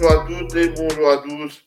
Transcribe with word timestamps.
Bonjour 0.00 0.12
à 0.12 0.26
toutes 0.26 0.54
et 0.54 0.68
bonjour 0.68 1.10
à 1.10 1.18
tous 1.18 1.66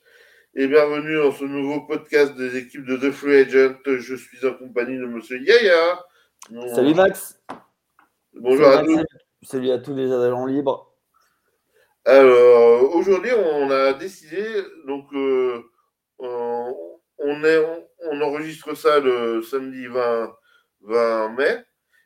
et 0.55 0.65
bienvenue 0.65 1.17
dans 1.17 1.33
ce 1.33 1.43
nouveau 1.43 1.81
podcast 1.81 2.33
des 2.37 2.55
équipes 2.55 2.85
de 2.85 2.95
The 2.95 3.11
Free 3.11 3.41
Agent. 3.41 3.75
Je 3.85 4.15
suis 4.15 4.45
en 4.45 4.53
compagnie 4.53 4.97
de 4.97 5.05
Monsieur 5.05 5.37
Yaya. 5.37 5.99
Salut 6.73 6.93
Max. 6.93 7.43
Bonjour 8.33 8.67
à 8.67 8.83
tous. 8.85 9.03
Salut 9.41 9.71
à 9.71 9.79
tous 9.79 9.93
les 9.93 10.09
adhérents 10.09 10.45
libres. 10.45 10.95
Alors 12.05 12.95
aujourd'hui, 12.95 13.31
on 13.33 13.69
a 13.69 13.93
décidé 13.95 14.45
donc 14.87 15.11
euh, 15.13 15.61
on, 16.19 17.43
est, 17.43 17.65
on, 18.11 18.21
enregistre 18.21 18.75
ça 18.75 18.99
le 18.99 19.41
samedi 19.41 19.87
20, 19.87 20.33
20 20.83 21.29
mai 21.31 21.65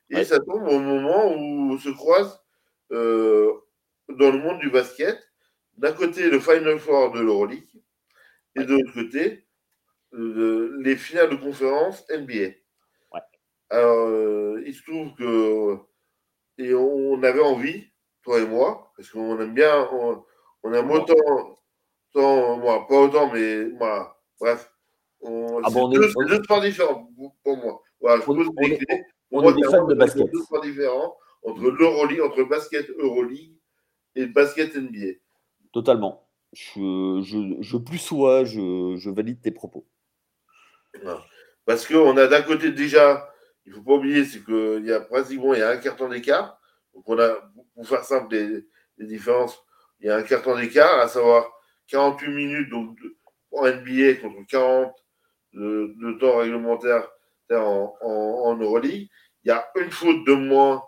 et 0.09 0.23
ça 0.23 0.39
tombe 0.39 0.67
au 0.69 0.79
moment 0.79 1.35
où 1.37 1.77
se 1.77 1.89
croise 1.89 2.41
euh, 2.91 3.53
dans 4.09 4.31
le 4.31 4.39
monde 4.39 4.57
du 4.57 4.71
basket 4.71 5.19
d'un 5.77 5.93
côté 5.93 6.29
le 6.29 6.39
Final 6.39 6.79
Four 6.79 7.11
de 7.11 7.19
l'Euroleague 7.21 7.67
et 8.55 8.63
de 8.63 8.73
l'autre 8.73 8.93
côté 8.93 9.45
les 10.11 10.95
finales 10.95 11.29
de 11.29 11.35
conférence 11.35 12.05
NBA. 12.09 12.53
Alors, 13.69 14.07
euh, 14.07 14.63
il 14.65 14.73
se 14.73 14.83
trouve 14.83 15.13
que 15.15 15.77
et 16.57 16.73
on 16.73 17.21
avait 17.23 17.41
envie, 17.41 17.83
toi 18.23 18.39
et 18.39 18.45
moi, 18.45 18.91
parce 18.95 19.09
qu'on 19.09 19.39
aime 19.39 19.53
bien, 19.53 19.89
on, 19.91 20.73
aime 20.73 20.89
autant, 20.91 22.57
moi, 22.57 22.87
pas 22.87 23.01
autant, 23.01 23.31
mais 23.33 23.65
moi, 23.65 24.21
bref, 24.39 24.71
on, 25.19 25.61
ah 25.63 25.69
c'est 25.69 26.27
deux, 26.27 26.43
sports 26.43 26.61
différents 26.61 27.11
pour 27.43 27.57
moi. 27.57 27.81
Voilà, 27.99 28.23
je 28.23 28.31
on, 28.31 28.35
pose 28.35 28.49
des 28.55 28.77
clés. 28.77 29.03
On, 29.31 29.49
est 29.49 29.53
des 29.53 29.63
fans 29.63 29.85
de 29.85 29.95
basket. 29.95 30.31
deux 30.31 30.43
sports 30.43 30.61
différents 30.61 31.17
entre 31.43 31.69
l'Euroleague, 31.71 32.21
entre 32.21 32.43
basket 32.43 32.89
Euroleague 32.91 33.57
et 34.15 34.27
basket 34.27 34.75
NBA. 34.75 35.17
Totalement. 35.75 36.25
Je, 36.53 37.77
plus 37.77 37.97
sois, 37.97 38.45
je, 38.45 39.09
valide 39.09 39.41
tes 39.41 39.51
propos. 39.51 39.85
Parce 41.65 41.85
qu'on 41.85 42.15
a 42.15 42.27
d'un 42.27 42.43
côté 42.43 42.71
déjà, 42.71 43.29
il 43.65 43.73
ne 43.73 43.75
faut 43.75 43.83
pas 43.83 43.95
oublier, 43.95 44.23
c'est 44.23 44.41
qu'il 44.41 44.85
y 44.85 44.93
a 44.93 45.01
pratiquement 45.01 45.53
il 45.53 45.59
y 45.59 45.63
a 45.63 45.71
un 45.71 45.77
carton 45.77 46.07
d'écart. 46.07 46.57
Donc 46.93 47.03
on 47.09 47.19
a, 47.19 47.51
pour 47.73 47.85
faire 47.85 48.05
simple, 48.05 48.29
des, 48.29 49.05
différences. 49.05 49.61
Il 49.99 50.07
y 50.07 50.09
a 50.09 50.15
un 50.15 50.23
carton 50.23 50.55
d'écart, 50.57 50.97
à 50.97 51.09
savoir 51.09 51.51
48 51.87 52.29
minutes 52.29 52.69
donc, 52.69 52.97
en 53.51 53.67
NBA 53.67 54.21
contre 54.21 54.47
40 54.47 54.95
de, 55.51 56.17
temps 56.21 56.37
réglementaire 56.37 57.05
en, 57.51 57.97
en, 57.99 58.09
en, 58.45 58.55
Euroleague. 58.55 59.09
Il 59.43 59.49
y 59.49 59.51
a 59.51 59.67
une 59.75 59.91
faute 59.91 60.25
de 60.25 60.35
moins 60.35 60.85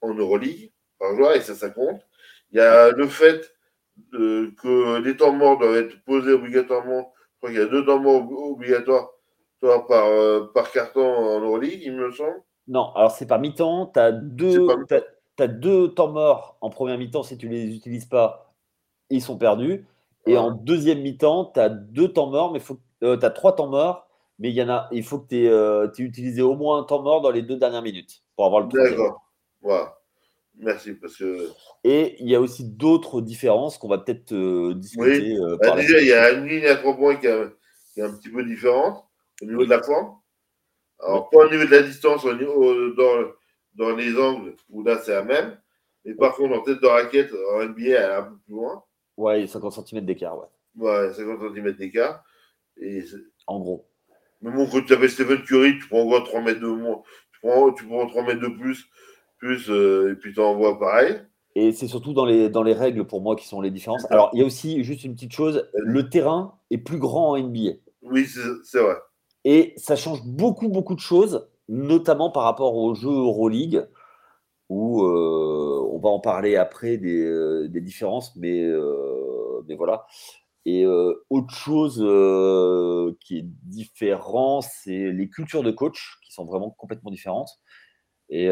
en 0.00 0.12
Euroleague 0.12 0.72
par 0.98 1.14
joueur, 1.14 1.36
et 1.36 1.40
ça, 1.40 1.54
ça 1.54 1.70
compte. 1.70 2.02
Il 2.50 2.58
y 2.58 2.60
a 2.60 2.90
le 2.90 3.06
fait 3.06 3.52
que 4.12 4.98
les 5.00 5.16
temps 5.16 5.32
morts 5.32 5.58
doivent 5.58 5.76
être 5.76 6.02
posés 6.04 6.32
obligatoirement. 6.32 7.12
Je 7.16 7.38
crois 7.38 7.50
qu'il 7.50 7.58
y 7.58 7.62
a 7.62 7.66
deux 7.66 7.84
temps 7.84 8.00
morts 8.00 8.30
obligatoires 8.30 9.10
par, 9.88 10.06
euh, 10.06 10.46
par 10.54 10.70
carton 10.70 11.04
en 11.04 11.40
Euroleague, 11.40 11.80
il 11.84 11.92
me 11.92 12.10
semble. 12.10 12.42
Non, 12.68 12.92
alors 12.94 13.10
c'est 13.10 13.26
par 13.26 13.40
mi-temps. 13.40 13.90
Tu 13.92 14.00
as, 14.00 14.12
deux, 14.12 14.66
as, 15.38 15.48
deux 15.48 15.88
temps 15.88 16.10
morts 16.10 16.56
en 16.60 16.70
première 16.70 16.98
mi-temps. 16.98 17.22
Si 17.22 17.36
tu 17.36 17.48
ne 17.48 17.54
les 17.54 17.74
utilises 17.74 18.06
pas, 18.06 18.54
ils 19.10 19.22
sont 19.22 19.36
perdus. 19.36 19.86
Et 20.26 20.36
en 20.36 20.52
deuxième 20.52 21.02
mi-temps, 21.02 21.50
tu 21.52 21.60
as 21.60 21.68
deux 21.68 22.12
temps 22.12 22.28
morts, 22.28 22.52
mais 22.52 22.60
faut, 22.60 22.78
euh, 23.02 23.16
tu 23.16 23.26
as 23.26 23.30
trois 23.30 23.56
temps 23.56 23.66
morts. 23.66 24.06
Mais 24.38 24.50
il 24.50 24.54
y 24.54 24.62
en 24.62 24.68
a, 24.68 24.88
il 24.92 25.04
faut 25.04 25.18
que 25.18 25.28
tu 25.28 25.44
aies, 25.44 25.48
euh, 25.48 25.88
utilisé 25.98 26.42
au 26.42 26.54
moins 26.54 26.78
un 26.78 26.84
temps 26.84 27.02
mort 27.02 27.20
dans 27.20 27.30
les 27.30 27.42
deux 27.42 27.56
dernières 27.56 27.82
minutes 27.82 28.22
pour 28.36 28.46
avoir 28.46 28.62
le 28.62 28.68
D'accord. 28.68 29.20
Voilà. 29.60 29.98
Merci. 30.58 30.94
Parce 30.94 31.16
que... 31.16 31.48
Et 31.84 32.16
il 32.20 32.28
y 32.28 32.34
a 32.34 32.40
aussi 32.40 32.64
d'autres 32.64 33.20
différences 33.20 33.78
qu'on 33.78 33.88
va 33.88 33.98
peut-être 33.98 34.32
euh, 34.32 34.74
discuter. 34.74 35.38
Oui. 35.38 35.56
Bah, 35.60 35.76
déjà, 35.76 36.00
il 36.00 36.06
y 36.06 36.12
a 36.12 36.32
une 36.32 36.46
ligne 36.46 36.66
à 36.66 36.76
trois 36.76 36.96
points 36.96 37.16
qui, 37.16 37.26
qui 37.94 38.00
est 38.00 38.04
un 38.04 38.12
petit 38.12 38.30
peu 38.30 38.44
différente 38.44 39.04
au 39.42 39.46
niveau 39.46 39.64
de 39.64 39.70
la 39.70 39.82
forme. 39.82 40.16
Alors, 41.00 41.30
pas 41.30 41.46
au 41.46 41.50
niveau 41.50 41.64
de 41.64 41.70
la 41.70 41.82
distance, 41.82 42.24
au 42.24 42.34
niveau, 42.34 42.90
dans, 42.92 43.32
dans 43.74 43.96
les 43.96 44.16
angles, 44.16 44.54
où 44.70 44.84
là, 44.84 44.98
c'est 45.02 45.12
la 45.12 45.24
même. 45.24 45.58
Mais 46.04 46.14
par 46.14 46.34
contre, 46.34 46.54
en 46.54 46.62
tête 46.62 46.80
de 46.80 46.86
raquette, 46.86 47.32
en 47.52 47.64
NBA, 47.64 47.80
elle 47.80 47.92
est 47.92 48.14
un 48.14 48.22
peu 48.22 48.36
plus 48.44 48.54
loin. 48.54 48.84
Ouais, 49.16 49.46
50 49.46 49.86
cm 49.86 50.04
d'écart, 50.04 50.38
ouais. 50.38 50.46
Ouais, 50.76 51.12
50 51.12 51.54
cm 51.54 51.72
d'écart. 51.72 52.24
Et 52.80 53.04
en 53.46 53.60
gros. 53.60 53.88
Mais 54.40 54.50
bon, 54.50 54.66
quand 54.66 54.82
tu 54.84 54.92
avais 54.92 55.08
Stephen 55.08 55.42
Curry, 55.42 55.78
tu 55.78 55.88
prends 55.88 56.02
encore 56.02 56.24
3 56.24 56.40
mètres 56.40 56.60
de 56.60 56.66
moins. 56.66 57.02
Tu 57.32 57.40
prends, 57.40 57.72
tu 57.72 57.84
prends 57.86 58.06
3 58.06 58.22
mètres 58.24 58.40
de 58.40 58.48
plus, 58.48 58.88
plus 59.42 59.68
euh, 59.70 60.12
et 60.12 60.14
puis 60.14 60.32
tu 60.32 60.40
envoies 60.40 60.78
pareil. 60.78 61.20
Et 61.56 61.72
c'est 61.72 61.88
surtout 61.88 62.14
dans 62.14 62.24
les, 62.24 62.48
dans 62.48 62.62
les 62.62 62.72
règles 62.72 63.04
pour 63.04 63.20
moi 63.20 63.34
qui 63.36 63.46
sont 63.46 63.60
les 63.60 63.70
différences. 63.70 64.10
Alors, 64.10 64.30
il 64.32 64.38
y 64.38 64.42
a 64.42 64.46
aussi 64.46 64.82
juste 64.84 65.04
une 65.04 65.14
petite 65.14 65.34
chose 65.34 65.68
le 65.74 66.08
terrain 66.08 66.54
est 66.70 66.78
plus 66.78 66.98
grand 66.98 67.32
en 67.32 67.38
NBA. 67.38 67.72
Oui, 68.02 68.26
c'est 68.64 68.80
vrai. 68.80 68.96
Et 69.44 69.74
ça 69.76 69.96
change 69.96 70.24
beaucoup, 70.24 70.68
beaucoup 70.68 70.94
de 70.94 71.00
choses, 71.00 71.48
notamment 71.68 72.30
par 72.30 72.44
rapport 72.44 72.76
au 72.76 72.94
jeu 72.94 73.10
Euroleague, 73.10 73.84
où 74.68 75.02
euh, 75.02 75.86
on 75.90 75.98
va 75.98 76.08
en 76.08 76.20
parler 76.20 76.56
après 76.56 76.96
des, 76.96 77.22
euh, 77.22 77.68
des 77.68 77.80
différences, 77.80 78.34
mais, 78.36 78.62
euh, 78.62 79.62
mais 79.66 79.74
voilà. 79.74 80.06
Et 80.64 80.86
autre 80.86 81.52
chose 81.52 81.96
qui 83.18 83.38
est 83.38 83.44
différent, 83.64 84.60
c'est 84.60 85.10
les 85.10 85.28
cultures 85.28 85.64
de 85.64 85.72
coach 85.72 86.20
qui 86.24 86.32
sont 86.32 86.44
vraiment 86.44 86.70
complètement 86.70 87.10
différentes. 87.10 87.50
Et 88.34 88.48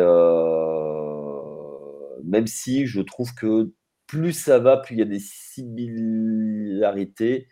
même 2.25 2.47
si 2.47 2.87
je 2.87 3.01
trouve 3.01 3.35
que 3.35 3.71
plus 4.07 4.33
ça 4.33 4.59
va, 4.59 4.77
plus 4.77 4.97
il 4.97 4.99
y 4.99 5.03
a 5.03 5.07
des 5.07 5.21
similarités 5.21 7.49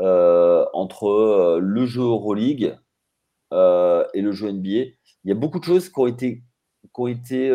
euh, 0.00 0.64
entre 0.72 1.08
euh, 1.08 1.60
le 1.60 1.86
jeu 1.86 2.02
Euroleague 2.02 2.76
euh, 3.52 4.04
et 4.14 4.22
le 4.22 4.32
jeu 4.32 4.50
NBA. 4.50 4.92
Il 5.24 5.24
y 5.24 5.32
a 5.32 5.34
beaucoup 5.34 5.58
de 5.58 5.64
choses 5.64 5.88
qui 5.88 5.98
ont 5.98 6.06
été, 6.06 6.42
qui 6.82 6.88
ont 6.94 7.08
été 7.08 7.50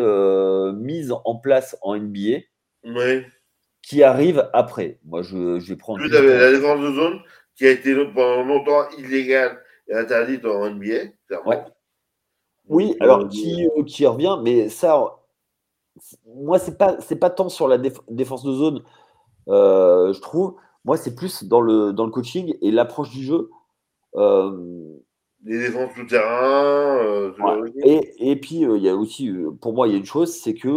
mises 0.76 1.14
en 1.24 1.36
place 1.36 1.76
en 1.82 1.96
NBA 1.96 2.40
qui 3.82 4.02
arrivent 4.02 4.48
après. 4.52 4.98
Moi, 5.04 5.22
je, 5.22 5.58
je 5.58 5.68
vais 5.68 5.76
prendre. 5.76 6.06
Vous 6.06 6.14
avez 6.14 6.38
la 6.38 6.52
défense 6.52 6.80
de 6.80 6.92
zone 6.92 7.20
qui 7.56 7.66
a 7.66 7.70
été 7.70 7.94
pendant 8.14 8.44
longtemps 8.44 8.88
illégale 8.98 9.58
et 9.88 9.94
interdite 9.94 10.44
en 10.44 10.70
NBA, 10.70 11.12
Oui, 12.68 12.96
alors 13.00 13.28
qui, 13.28 13.68
qui 13.86 14.06
revient, 14.06 14.38
mais 14.42 14.68
ça, 14.68 15.18
moi, 16.26 16.58
c'est 16.58 16.78
pas, 16.78 17.00
c'est 17.00 17.16
pas 17.16 17.30
tant 17.30 17.48
sur 17.48 17.68
la 17.68 17.78
défense 17.78 18.42
de 18.44 18.52
zone, 18.52 18.82
je 19.48 20.20
trouve. 20.20 20.56
Moi, 20.84 20.98
c'est 20.98 21.14
plus 21.14 21.44
dans 21.44 21.60
le, 21.60 21.92
dans 21.92 22.04
le 22.04 22.10
coaching 22.10 22.54
et 22.60 22.70
l'approche 22.70 23.10
du 23.10 23.22
jeu. 23.22 23.50
Euh, 24.16 24.96
les 25.44 25.58
défenses 25.58 25.94
tout 25.94 26.04
terrain. 26.04 26.98
Euh, 26.98 27.32
et, 27.82 28.30
et, 28.30 28.36
puis, 28.36 28.64
euh, 28.64 28.76
il 28.76 28.82
y 28.82 28.88
a 28.88 28.94
aussi, 28.94 29.32
pour 29.60 29.74
moi, 29.74 29.88
il 29.88 29.92
y 29.92 29.94
a 29.94 29.98
une 29.98 30.04
chose, 30.04 30.32
c'est 30.32 30.54
que, 30.54 30.68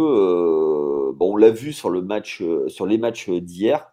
bon, 1.12 1.34
on 1.34 1.36
l'a 1.36 1.50
vu 1.50 1.72
sur, 1.72 1.90
le 1.90 2.02
match, 2.02 2.42
sur 2.68 2.86
les 2.86 2.98
matchs 2.98 3.30
d'hier, 3.30 3.92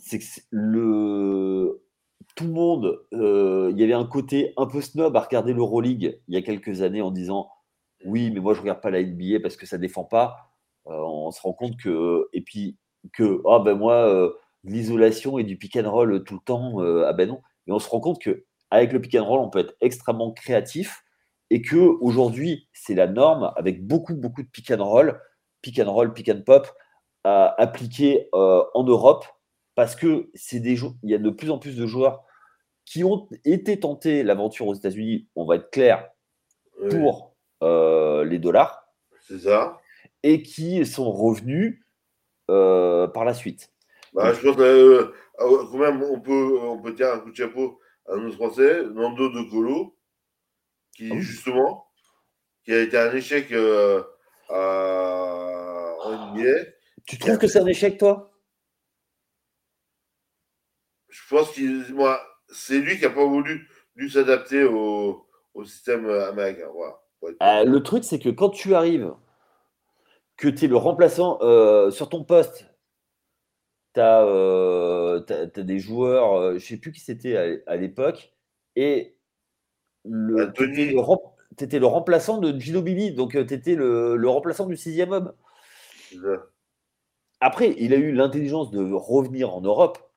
c'est 0.00 0.18
que 0.18 0.24
le, 0.50 1.82
tout 2.40 2.46
le 2.46 2.52
monde, 2.52 3.02
il 3.12 3.78
y 3.78 3.84
avait 3.84 3.92
un 3.92 4.06
côté 4.06 4.54
un 4.56 4.66
peu 4.66 4.80
snob 4.80 5.14
à 5.14 5.20
regarder 5.20 5.52
l'Euroleague 5.52 6.20
il 6.26 6.34
y 6.34 6.38
a 6.38 6.42
quelques 6.42 6.80
années 6.80 7.02
en 7.02 7.10
disant 7.10 7.50
oui, 8.06 8.30
mais 8.30 8.40
moi 8.40 8.54
je 8.54 8.60
regarde 8.60 8.80
pas 8.80 8.90
la 8.90 9.02
NBA 9.02 9.40
parce 9.42 9.56
que 9.56 9.66
ça 9.66 9.76
défend 9.76 10.04
pas. 10.04 10.54
on 10.86 11.30
se 11.30 11.42
rend 11.42 11.52
compte 11.52 11.76
que, 11.76 12.28
et 12.32 12.40
puis 12.40 12.78
que, 13.12 13.42
ah 13.46 13.58
ben 13.58 13.74
moi, 13.74 14.32
l'isolation 14.64 15.38
et 15.38 15.44
du 15.44 15.58
pick 15.58 15.76
and 15.76 15.90
roll 15.90 16.24
tout 16.24 16.34
le 16.34 16.40
temps, 16.40 16.80
euh, 16.80 17.04
ah 17.06 17.12
ben 17.12 17.28
non. 17.28 17.42
Mais 17.66 17.74
on 17.74 17.78
se 17.78 17.88
rend 17.90 18.00
compte 18.00 18.20
que 18.20 18.46
avec 18.70 18.90
le 18.92 19.02
pick 19.02 19.14
and 19.16 19.26
roll, 19.26 19.40
on 19.40 19.50
peut 19.50 19.58
être 19.58 19.74
extrêmement 19.82 20.32
créatif 20.32 21.04
et 21.50 21.60
que 21.60 21.76
aujourd'hui, 21.76 22.68
c'est 22.72 22.94
la 22.94 23.06
norme 23.06 23.52
avec 23.56 23.86
beaucoup, 23.86 24.14
beaucoup 24.14 24.42
de 24.42 24.48
pick 24.48 24.70
and 24.70 24.82
roll, 24.82 25.20
pick 25.60 25.78
and 25.78 25.92
roll, 25.92 26.14
pick 26.14 26.30
and 26.30 26.42
pop 26.46 26.66
euh, 27.26 28.64
en 28.74 28.84
Europe 28.84 29.26
parce 29.74 29.94
que 29.94 30.30
c'est 30.34 30.60
des 30.60 30.78
il 31.02 31.10
y 31.10 31.14
a 31.14 31.18
de 31.18 31.30
plus 31.30 31.50
en 31.50 31.58
plus 31.58 31.76
de 31.76 31.86
joueurs 31.86 32.24
qui 32.90 33.04
ont 33.04 33.28
été 33.44 33.78
tentés 33.78 34.24
l'aventure 34.24 34.66
aux 34.66 34.74
États-Unis, 34.74 35.28
on 35.36 35.44
va 35.44 35.56
être 35.56 35.70
clair, 35.70 36.10
pour 36.90 37.36
euh, 37.62 38.24
les 38.24 38.40
dollars. 38.40 38.88
C'est 39.28 39.38
ça. 39.38 39.80
Et 40.24 40.42
qui 40.42 40.84
sont 40.84 41.12
revenus 41.12 41.84
par 42.48 43.24
la 43.24 43.32
suite. 43.32 43.70
Bah, 44.12 44.32
je 44.34 44.40
pense 44.40 44.58
euh, 44.58 45.14
euh, 45.38 45.66
quand 45.70 45.78
même, 45.78 46.02
on 46.02 46.20
peut, 46.20 46.58
on 46.60 46.82
peut 46.82 46.94
tirer 46.94 47.10
un 47.10 47.20
coup 47.20 47.30
de 47.30 47.36
chapeau 47.36 47.80
à 48.08 48.16
nos 48.16 48.32
Français, 48.32 48.82
Nando 48.86 49.28
de 49.28 49.48
Colo, 49.48 49.96
qui 50.92 51.10
ah 51.12 51.20
justement, 51.20 51.86
qui 52.64 52.72
a 52.72 52.80
été 52.80 52.98
un 52.98 53.14
échec 53.14 53.52
euh, 53.52 54.02
à, 54.48 55.94
en 56.02 56.34
NBA. 56.34 56.64
Tu 57.06 57.18
trouves 57.18 57.38
que 57.38 57.46
c'est 57.46 57.60
un 57.60 57.66
échec, 57.66 57.98
toi? 57.98 58.32
Je 61.08 61.20
pense 61.28 61.52
que 61.52 61.92
moi, 61.92 62.20
c'est 62.52 62.78
lui 62.78 62.96
qui 62.96 63.02
n'a 63.02 63.10
pas 63.10 63.24
voulu, 63.24 63.68
s'adapter 64.08 64.64
au, 64.64 65.26
au, 65.54 65.64
système 65.64 66.08
américain. 66.08 66.68
Voilà. 66.72 67.64
le 67.64 67.78
truc, 67.80 68.04
c'est 68.04 68.18
que 68.18 68.30
quand 68.30 68.50
tu 68.50 68.74
arrives, 68.74 69.12
que 70.36 70.48
tu 70.48 70.64
es 70.64 70.68
le 70.68 70.76
remplaçant 70.76 71.38
sur 71.90 72.08
ton 72.08 72.24
poste 72.24 72.66
tu 73.94 74.00
as, 74.00 75.20
des 75.56 75.78
joueurs, 75.78 76.50
je 76.50 76.54
ne 76.54 76.58
sais 76.58 76.76
plus 76.76 76.92
qui 76.92 77.00
c'était 77.00 77.62
à, 77.66 77.76
l'époque, 77.76 78.32
et 78.76 79.16
le, 80.04 80.52
tu 80.52 80.64
étais, 81.64 81.78
le 81.78 81.86
remplaçant 81.86 82.38
de 82.38 82.58
Gino 82.58 82.82
Bibi, 82.82 83.12
donc 83.12 83.32
tu 83.32 83.54
étais 83.54 83.74
le, 83.74 84.16
le, 84.16 84.28
remplaçant 84.28 84.66
du 84.66 84.76
sixième 84.76 85.12
homme. 85.12 85.32
Après, 87.40 87.74
il 87.78 87.92
a 87.92 87.96
eu 87.96 88.12
l'intelligence 88.12 88.70
de 88.70 88.92
revenir 88.92 89.54
en 89.54 89.60
Europe 89.60 90.09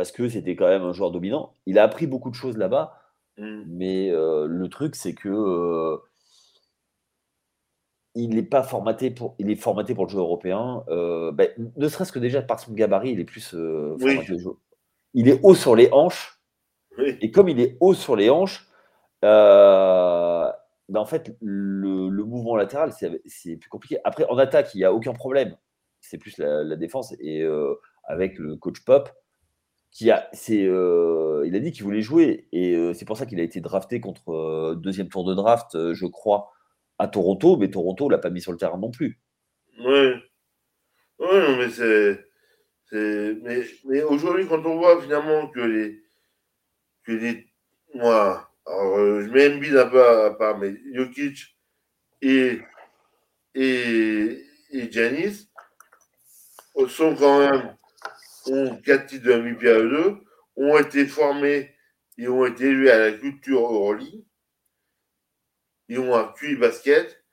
parce 0.00 0.12
que 0.12 0.30
c'était 0.30 0.56
quand 0.56 0.66
même 0.66 0.80
un 0.80 0.94
joueur 0.94 1.10
dominant. 1.10 1.52
Il 1.66 1.78
a 1.78 1.82
appris 1.82 2.06
beaucoup 2.06 2.30
de 2.30 2.34
choses 2.34 2.56
là-bas, 2.56 2.98
mmh. 3.36 3.64
mais 3.66 4.10
le 4.10 4.68
truc, 4.68 4.94
c'est 4.94 5.12
que 5.12 5.98
il 8.14 8.30
n'est 8.30 8.42
pas 8.42 8.62
formaté 8.62 9.10
pour, 9.10 9.34
il 9.38 9.50
est 9.50 9.56
formaté 9.56 9.94
pour 9.94 10.06
le 10.06 10.10
jeu 10.10 10.18
européen. 10.18 10.84
Ben, 10.88 11.50
ne 11.76 11.88
serait-ce 11.88 12.12
que 12.12 12.18
déjà 12.18 12.40
par 12.40 12.60
son 12.60 12.72
gabarit, 12.72 13.10
il 13.10 13.20
est 13.20 13.24
plus 13.24 13.50
formaté 13.50 14.38
jeu. 14.38 14.56
Il 15.12 15.28
est 15.28 15.38
haut 15.42 15.54
sur 15.54 15.76
les 15.76 15.90
hanches, 15.92 16.40
et 16.98 17.30
comme 17.30 17.50
il 17.50 17.60
est 17.60 17.76
haut 17.80 17.92
sur 17.92 18.16
les 18.16 18.30
hanches, 18.30 18.70
ben, 19.20 20.54
en 20.88 21.04
fait, 21.04 21.36
le, 21.42 22.08
le 22.08 22.24
mouvement 22.24 22.56
latéral, 22.56 22.94
c'est 23.26 23.56
plus 23.56 23.68
compliqué. 23.68 23.98
Après, 24.04 24.24
en 24.30 24.38
attaque, 24.38 24.74
il 24.74 24.78
n'y 24.78 24.84
a 24.84 24.94
aucun 24.94 25.12
problème 25.12 25.58
c'est 26.00 26.18
plus 26.18 26.38
la, 26.38 26.76
défense. 26.76 27.14
Et 27.20 27.42
euh, 27.42 27.74
avec 28.04 28.38
le 28.38 28.56
coach 28.56 28.84
Pop, 28.84 29.10
qui 29.90 30.10
a, 30.10 30.30
euh, 30.50 31.44
il 31.46 31.56
a 31.56 31.60
dit 31.60 31.72
qu'il 31.72 31.84
voulait 31.84 32.02
jouer. 32.02 32.48
Et 32.52 32.74
euh, 32.76 32.94
c'est 32.94 33.04
pour 33.04 33.16
ça 33.16 33.26
qu'il 33.26 33.40
a 33.40 33.42
été 33.42 33.60
drafté 33.60 34.00
contre 34.00 34.74
deuxième 34.76 35.08
tour 35.08 35.24
de 35.24 35.34
draft, 35.34 35.92
je 35.92 36.06
crois, 36.06 36.52
à 36.98 37.08
Toronto. 37.08 37.56
Mais 37.56 37.70
Toronto 37.70 38.08
l'a 38.08 38.18
pas 38.18 38.30
mis 38.30 38.40
sur 38.40 38.52
le 38.52 38.58
terrain 38.58 38.78
non 38.78 38.90
plus. 38.90 39.20
Oui. 39.78 40.12
Oui, 41.18 41.56
mais 41.58 41.68
c'est. 41.70 42.26
Mais, 42.92 43.62
mais 43.84 44.02
aujourd'hui, 44.02 44.46
quand 44.48 44.64
on 44.66 44.76
voit 44.76 45.00
finalement 45.02 45.48
que 45.48 45.60
les. 45.60 46.02
Que 47.04 47.12
les 47.12 47.46
moi, 47.94 48.48
alors, 48.66 49.20
je 49.20 49.28
mets 49.30 49.52
Embiid 49.52 49.76
un 49.76 49.86
peu 49.88 50.02
à, 50.02 50.30
part, 50.30 50.58
mais 50.58 50.74
Jokic 50.94 51.56
et. 52.22 52.60
Et, 53.56 54.44
et 54.70 54.92
Janis, 54.92 55.50
sont 56.88 57.14
quand 57.14 57.40
même, 57.40 57.76
ont 58.46 58.76
quatre 58.76 59.06
titres 59.06 59.26
de 59.26 59.34
MVP 59.34 59.68
à 59.68 59.78
eux 59.78 60.20
ont 60.56 60.78
été 60.78 61.06
formés 61.06 61.74
et 62.18 62.28
ont 62.28 62.44
été 62.44 62.64
élevés 62.64 62.90
à 62.90 62.98
la 62.98 63.12
culture 63.12 63.60
Euroleague. 63.60 64.24
Ils 65.88 65.98
ont 65.98 66.14
un 66.14 66.32
QI 66.38 66.56
basket. 66.56 67.24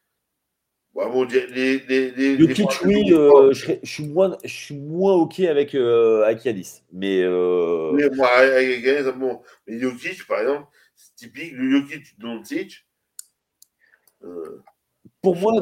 Bon, 0.94 1.26
les, 1.26 1.46
les, 1.48 1.80
les, 1.80 2.12
les 2.38 2.66
oui, 2.84 3.14
euh, 3.14 3.54
je, 3.54 3.76
suis 3.84 4.08
moins, 4.08 4.36
je 4.44 4.50
suis 4.50 4.76
moins 4.76 5.14
OK 5.14 5.40
avec, 5.42 5.76
euh, 5.76 6.24
avec 6.24 6.44
Yanis. 6.44 6.82
Mais, 6.92 7.22
euh... 7.22 7.92
mais 7.92 8.10
moi, 8.16 8.28
avec 8.30 8.84
Yanis, 8.84 9.12
bon. 9.16 9.44
Mais 9.68 9.80
Jokic, 9.80 10.26
par 10.26 10.40
exemple, 10.40 10.68
c'est 10.96 11.14
typique. 11.16 11.52
Le 11.54 11.70
Jokic 11.70 12.18
Doncic. 12.18 12.88
Euh, 14.24 14.64
Pour 15.22 15.36
moi, 15.36 15.54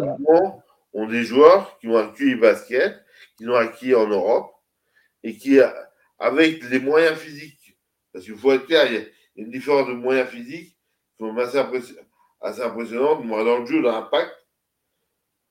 ont 0.94 1.08
des 1.08 1.24
joueurs 1.26 1.78
qui 1.80 1.90
ont 1.90 1.98
un 1.98 2.08
QI 2.08 2.36
basket 2.36 2.96
qu'ils 3.38 3.50
ont 3.50 3.56
acquis 3.56 3.94
en 3.94 4.08
Europe 4.08 4.55
et 5.26 5.36
qui, 5.38 5.60
avec 6.20 6.64
les 6.70 6.80
moyens 6.80 7.18
physiques, 7.18 7.80
parce 8.14 8.24
qu'il 8.24 8.38
faut 8.38 8.54
être 8.54 8.68
clair, 8.68 8.86
il 8.86 8.94
y 8.94 8.98
a 8.98 9.06
une 9.38 9.50
différence 9.50 9.88
de 9.88 9.94
moyens 9.94 10.30
physiques 10.30 10.78
qui 11.18 11.26
sont 11.26 11.36
assez, 11.36 11.58
assez 12.42 12.62
impressionnantes, 12.62 13.26
moi, 13.26 13.44
dans 13.44 13.58
le 13.58 13.66
jeu, 13.66 13.82
dans 13.82 13.92
l'impact, 13.92 14.32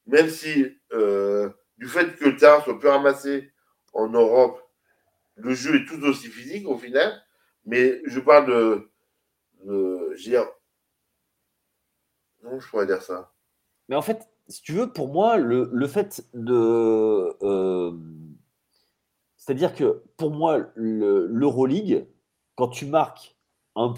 même 0.06 0.28
si 0.28 0.64
euh, 0.92 1.50
du 1.76 1.88
fait 1.88 2.16
que 2.16 2.26
le 2.26 2.36
terrain 2.36 2.60
soit 2.62 2.78
plus 2.78 2.88
ramassé 2.88 3.52
en 3.92 4.08
Europe, 4.08 4.62
le 5.34 5.52
jeu 5.54 5.82
est 5.82 5.86
tout 5.86 6.00
aussi 6.04 6.28
physique 6.28 6.68
au 6.68 6.78
final, 6.78 7.12
mais 7.64 8.00
je 8.06 8.20
parle 8.20 8.46
de. 8.46 8.90
non, 12.44 12.60
je 12.60 12.68
pourrais 12.68 12.86
dire 12.86 13.02
ça? 13.02 13.32
Mais 13.88 13.96
en 13.96 14.02
fait, 14.02 14.28
si 14.46 14.62
tu 14.62 14.72
veux, 14.72 14.92
pour 14.92 15.08
moi, 15.08 15.36
le, 15.36 15.68
le 15.72 15.86
fait 15.88 16.24
de. 16.32 17.34
Euh, 17.42 17.90
c'est-à-dire 19.44 19.74
que 19.74 20.02
pour 20.16 20.30
moi, 20.30 20.70
l'Euroleague, 20.74 22.06
quand 22.54 22.68
tu 22.68 22.86
marques 22.86 23.36
un, 23.76 23.92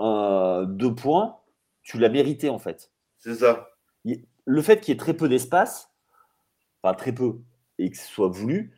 un, 0.00 0.64
deux 0.64 0.92
points, 0.92 1.36
tu 1.82 1.98
l'as 1.98 2.08
mérité 2.08 2.48
en 2.48 2.58
fait. 2.58 2.90
C'est 3.18 3.36
ça. 3.36 3.68
Le 4.44 4.62
fait 4.62 4.80
qu'il 4.80 4.92
y 4.92 4.96
ait 4.96 4.98
très 4.98 5.14
peu 5.14 5.28
d'espace, 5.28 5.94
enfin 6.82 6.94
très 6.94 7.12
peu, 7.12 7.36
et 7.78 7.90
que 7.90 7.96
ce 7.96 8.08
soit 8.08 8.26
voulu, 8.26 8.74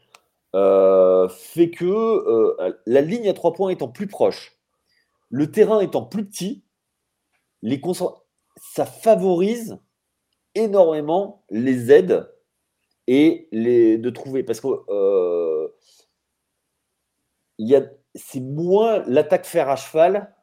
euh, 0.54 1.26
fait 1.30 1.70
que 1.70 1.86
euh, 1.86 2.74
la 2.84 3.00
ligne 3.00 3.28
à 3.30 3.32
trois 3.32 3.54
points 3.54 3.70
étant 3.70 3.88
plus 3.88 4.06
proche, 4.06 4.58
le 5.30 5.50
terrain 5.50 5.80
étant 5.80 6.04
plus 6.04 6.26
petit, 6.26 6.64
les 7.62 7.80
ça 8.74 8.84
favorise 8.84 9.78
énormément 10.54 11.46
les 11.48 11.90
aides 11.90 12.30
et 13.06 13.48
les, 13.52 13.96
de 13.96 14.10
trouver. 14.10 14.42
Parce 14.42 14.60
que 14.60 14.68
euh, 14.90 15.49
c'est 18.14 18.40
moins 18.40 19.02
l'attaque 19.06 19.44
fer 19.44 19.68
à 19.68 19.76
cheval 19.76 20.34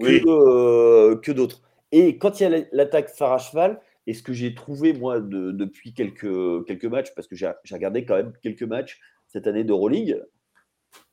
que, 0.00 0.28
euh, 0.28 1.16
que 1.16 1.32
d'autres. 1.32 1.62
Et 1.92 2.18
quand 2.18 2.40
il 2.40 2.50
y 2.50 2.54
a 2.54 2.64
l'attaque 2.72 3.08
fer 3.08 3.30
à 3.30 3.38
cheval, 3.38 3.80
et 4.06 4.14
ce 4.14 4.22
que 4.22 4.32
j'ai 4.32 4.54
trouvé 4.54 4.92
moi 4.92 5.20
depuis 5.20 5.94
quelques, 5.94 6.66
quelques 6.66 6.84
matchs, 6.84 7.14
parce 7.14 7.26
que 7.26 7.36
j'ai 7.36 7.52
regardé 7.72 8.04
quand 8.04 8.16
même 8.16 8.32
quelques 8.42 8.62
matchs 8.62 9.00
cette 9.28 9.46
année 9.46 9.64
de 9.64 9.72
Rolling, 9.72 10.16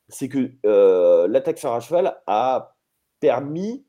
c'est 0.09 0.27
que 0.27 0.51
euh, 0.65 1.27
l'attaque 1.27 1.59
fer 1.59 1.71
à 1.71 1.79
cheval 1.79 2.17
a 2.27 2.75
permis 3.19 3.85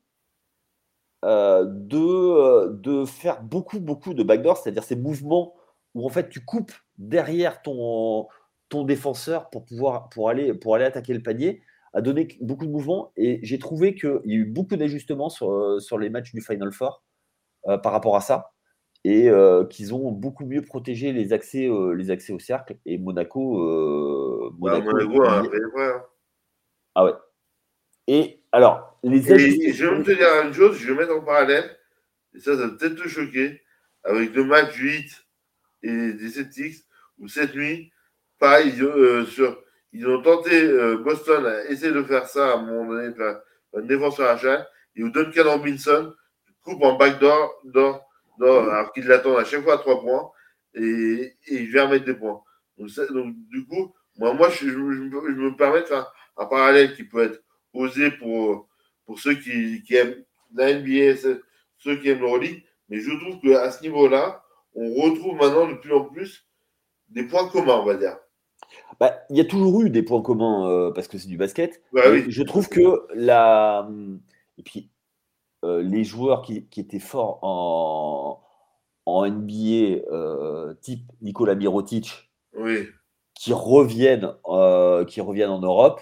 euh, 1.24 1.64
de, 1.66 2.72
de 2.72 3.04
faire 3.04 3.42
beaucoup, 3.42 3.80
beaucoup 3.80 4.14
de 4.14 4.22
backdoor, 4.22 4.56
c'est-à-dire 4.56 4.84
ces 4.84 4.96
mouvements 4.96 5.54
où 5.94 6.06
en 6.06 6.10
fait 6.10 6.28
tu 6.28 6.44
coupes 6.44 6.72
derrière 6.98 7.62
ton, 7.62 8.28
ton 8.72 8.84
défenseur 8.84 9.50
pour 9.50 9.66
pouvoir 9.66 10.08
pour 10.08 10.30
aller, 10.30 10.54
pour 10.54 10.74
aller 10.74 10.86
attaquer 10.86 11.12
le 11.12 11.22
panier, 11.22 11.62
a 11.92 12.00
donné 12.00 12.26
beaucoup 12.40 12.64
de 12.64 12.70
mouvements 12.70 13.12
et 13.16 13.38
j'ai 13.42 13.58
trouvé 13.58 13.94
qu'il 13.94 14.20
y 14.24 14.32
a 14.32 14.36
eu 14.36 14.46
beaucoup 14.46 14.76
d'ajustements 14.76 15.28
sur, 15.28 15.52
euh, 15.52 15.78
sur 15.78 15.98
les 15.98 16.08
matchs 16.08 16.32
du 16.32 16.40
Final 16.40 16.72
Four 16.72 17.02
par 17.64 17.92
rapport 17.92 18.16
à 18.16 18.20
ça 18.20 18.52
et 19.04 19.30
qu'ils 19.70 19.94
ont 19.94 20.10
beaucoup 20.10 20.44
mieux 20.44 20.62
protégé 20.62 21.12
les 21.12 21.32
accès, 21.32 21.68
les 21.94 22.10
accès 22.10 22.32
au 22.32 22.40
cercle 22.40 22.76
et 22.86 22.98
Monaco. 22.98 24.50
Monaco, 24.58 25.24
hein. 25.24 25.42
Ah 26.94 27.04
ouais. 27.04 27.12
Et 28.08 28.42
alors, 28.52 28.98
les 29.02 29.22
je 29.22 29.34
vais 29.86 30.02
te 30.02 30.10
dire 30.12 30.46
une 30.46 30.52
chose, 30.52 30.76
je 30.76 30.92
vais 30.92 30.98
mettre 30.98 31.16
en 31.16 31.22
parallèle, 31.22 31.76
et 32.34 32.40
ça, 32.40 32.56
ça 32.56 32.66
va 32.66 32.68
peut-être 32.74 32.96
te 32.96 33.08
choquer, 33.08 33.62
avec 34.04 34.34
le 34.34 34.44
match 34.44 34.74
8 34.74 35.24
et 35.84 36.12
des 36.12 36.28
7X, 36.28 36.84
où 37.18 37.28
cette 37.28 37.54
nuit, 37.54 37.92
pareil, 38.42 38.74
euh, 38.80 39.24
sur, 39.24 39.62
ils 39.92 40.04
ont 40.08 40.20
tenté, 40.20 40.50
euh, 40.60 40.96
Boston 40.96 41.46
a 41.46 41.64
essayé 41.66 41.92
de 41.92 42.02
faire 42.02 42.26
ça 42.26 42.50
à 42.50 42.54
un 42.56 42.62
moment 42.62 42.92
donné, 42.92 43.14
un 43.72 43.82
défenseur 43.82 44.30
achat, 44.30 44.68
et 44.96 45.04
où 45.04 45.10
Duncan 45.10 45.44
Robinson 45.44 46.12
coupe 46.64 46.82
en 46.82 46.96
backdoor, 46.96 47.60
door, 47.62 48.04
door, 48.40 48.68
alors 48.68 48.92
qu'il 48.92 49.04
l'attend 49.06 49.36
à 49.36 49.44
chaque 49.44 49.62
fois 49.62 49.74
à 49.74 49.78
3 49.78 50.00
points, 50.00 50.28
et, 50.74 51.36
et 51.46 51.54
il 51.54 51.70
vient 51.70 51.86
mettre 51.86 52.04
des 52.04 52.14
points. 52.14 52.42
Donc, 52.78 52.88
donc 53.12 53.32
du 53.48 53.64
coup, 53.64 53.94
moi, 54.18 54.34
moi 54.34 54.50
je, 54.50 54.68
je, 54.68 54.74
me 54.74 55.56
permets 55.56 55.82
de 55.82 55.86
faire 55.86 56.12
un 56.36 56.46
parallèle 56.46 56.96
qui 56.96 57.04
peut 57.04 57.22
être 57.22 57.44
osé 57.72 58.10
pour, 58.10 58.68
pour 59.06 59.20
ceux 59.20 59.34
qui, 59.34 59.84
qui 59.84 59.94
aiment 59.94 60.16
la 60.52 60.74
NBA, 60.74 61.16
ceux 61.78 61.96
qui 62.00 62.08
aiment 62.08 62.22
l'Euroleague. 62.22 62.64
Mais 62.88 62.98
je 62.98 63.12
trouve 63.20 63.40
qu'à 63.40 63.70
ce 63.70 63.82
niveau-là, 63.82 64.42
on 64.74 64.94
retrouve 64.94 65.36
maintenant 65.36 65.68
de 65.68 65.74
plus 65.74 65.92
en 65.92 66.04
plus 66.06 66.44
des 67.08 67.22
points 67.22 67.48
communs, 67.48 67.76
on 67.76 67.84
va 67.84 67.94
dire. 67.94 68.16
Bah, 69.02 69.24
il 69.30 69.36
y 69.36 69.40
a 69.40 69.44
toujours 69.44 69.82
eu 69.82 69.90
des 69.90 70.04
points 70.04 70.22
communs 70.22 70.68
euh, 70.68 70.92
parce 70.92 71.08
que 71.08 71.18
c'est 71.18 71.26
du 71.26 71.36
basket. 71.36 71.82
Bah 71.92 72.02
je 72.28 72.42
trouve 72.44 72.68
que 72.68 73.06
la. 73.14 73.88
Et 74.58 74.62
puis, 74.62 74.90
euh, 75.64 75.82
les 75.82 76.04
joueurs 76.04 76.42
qui, 76.42 76.66
qui, 76.66 76.78
étaient 76.78 77.00
forts 77.00 77.40
en, 77.42 78.40
en 79.06 79.26
NBA, 79.26 80.04
euh, 80.12 80.74
type 80.74 81.10
Nicolas 81.20 81.56
Mirotic, 81.56 82.30
oui. 82.56 82.86
qui, 83.34 83.52
reviennent, 83.52 84.34
qui 85.08 85.20
reviennent 85.20 85.50
en 85.50 85.60
Europe, 85.60 86.00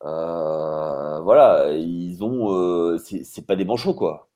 voilà, 0.00 1.70
ils 1.72 2.24
ont, 2.24 2.96
c'est 2.98 3.46
pas 3.46 3.56
des 3.56 3.66
manchots 3.66 3.92
quoi. 3.92 4.30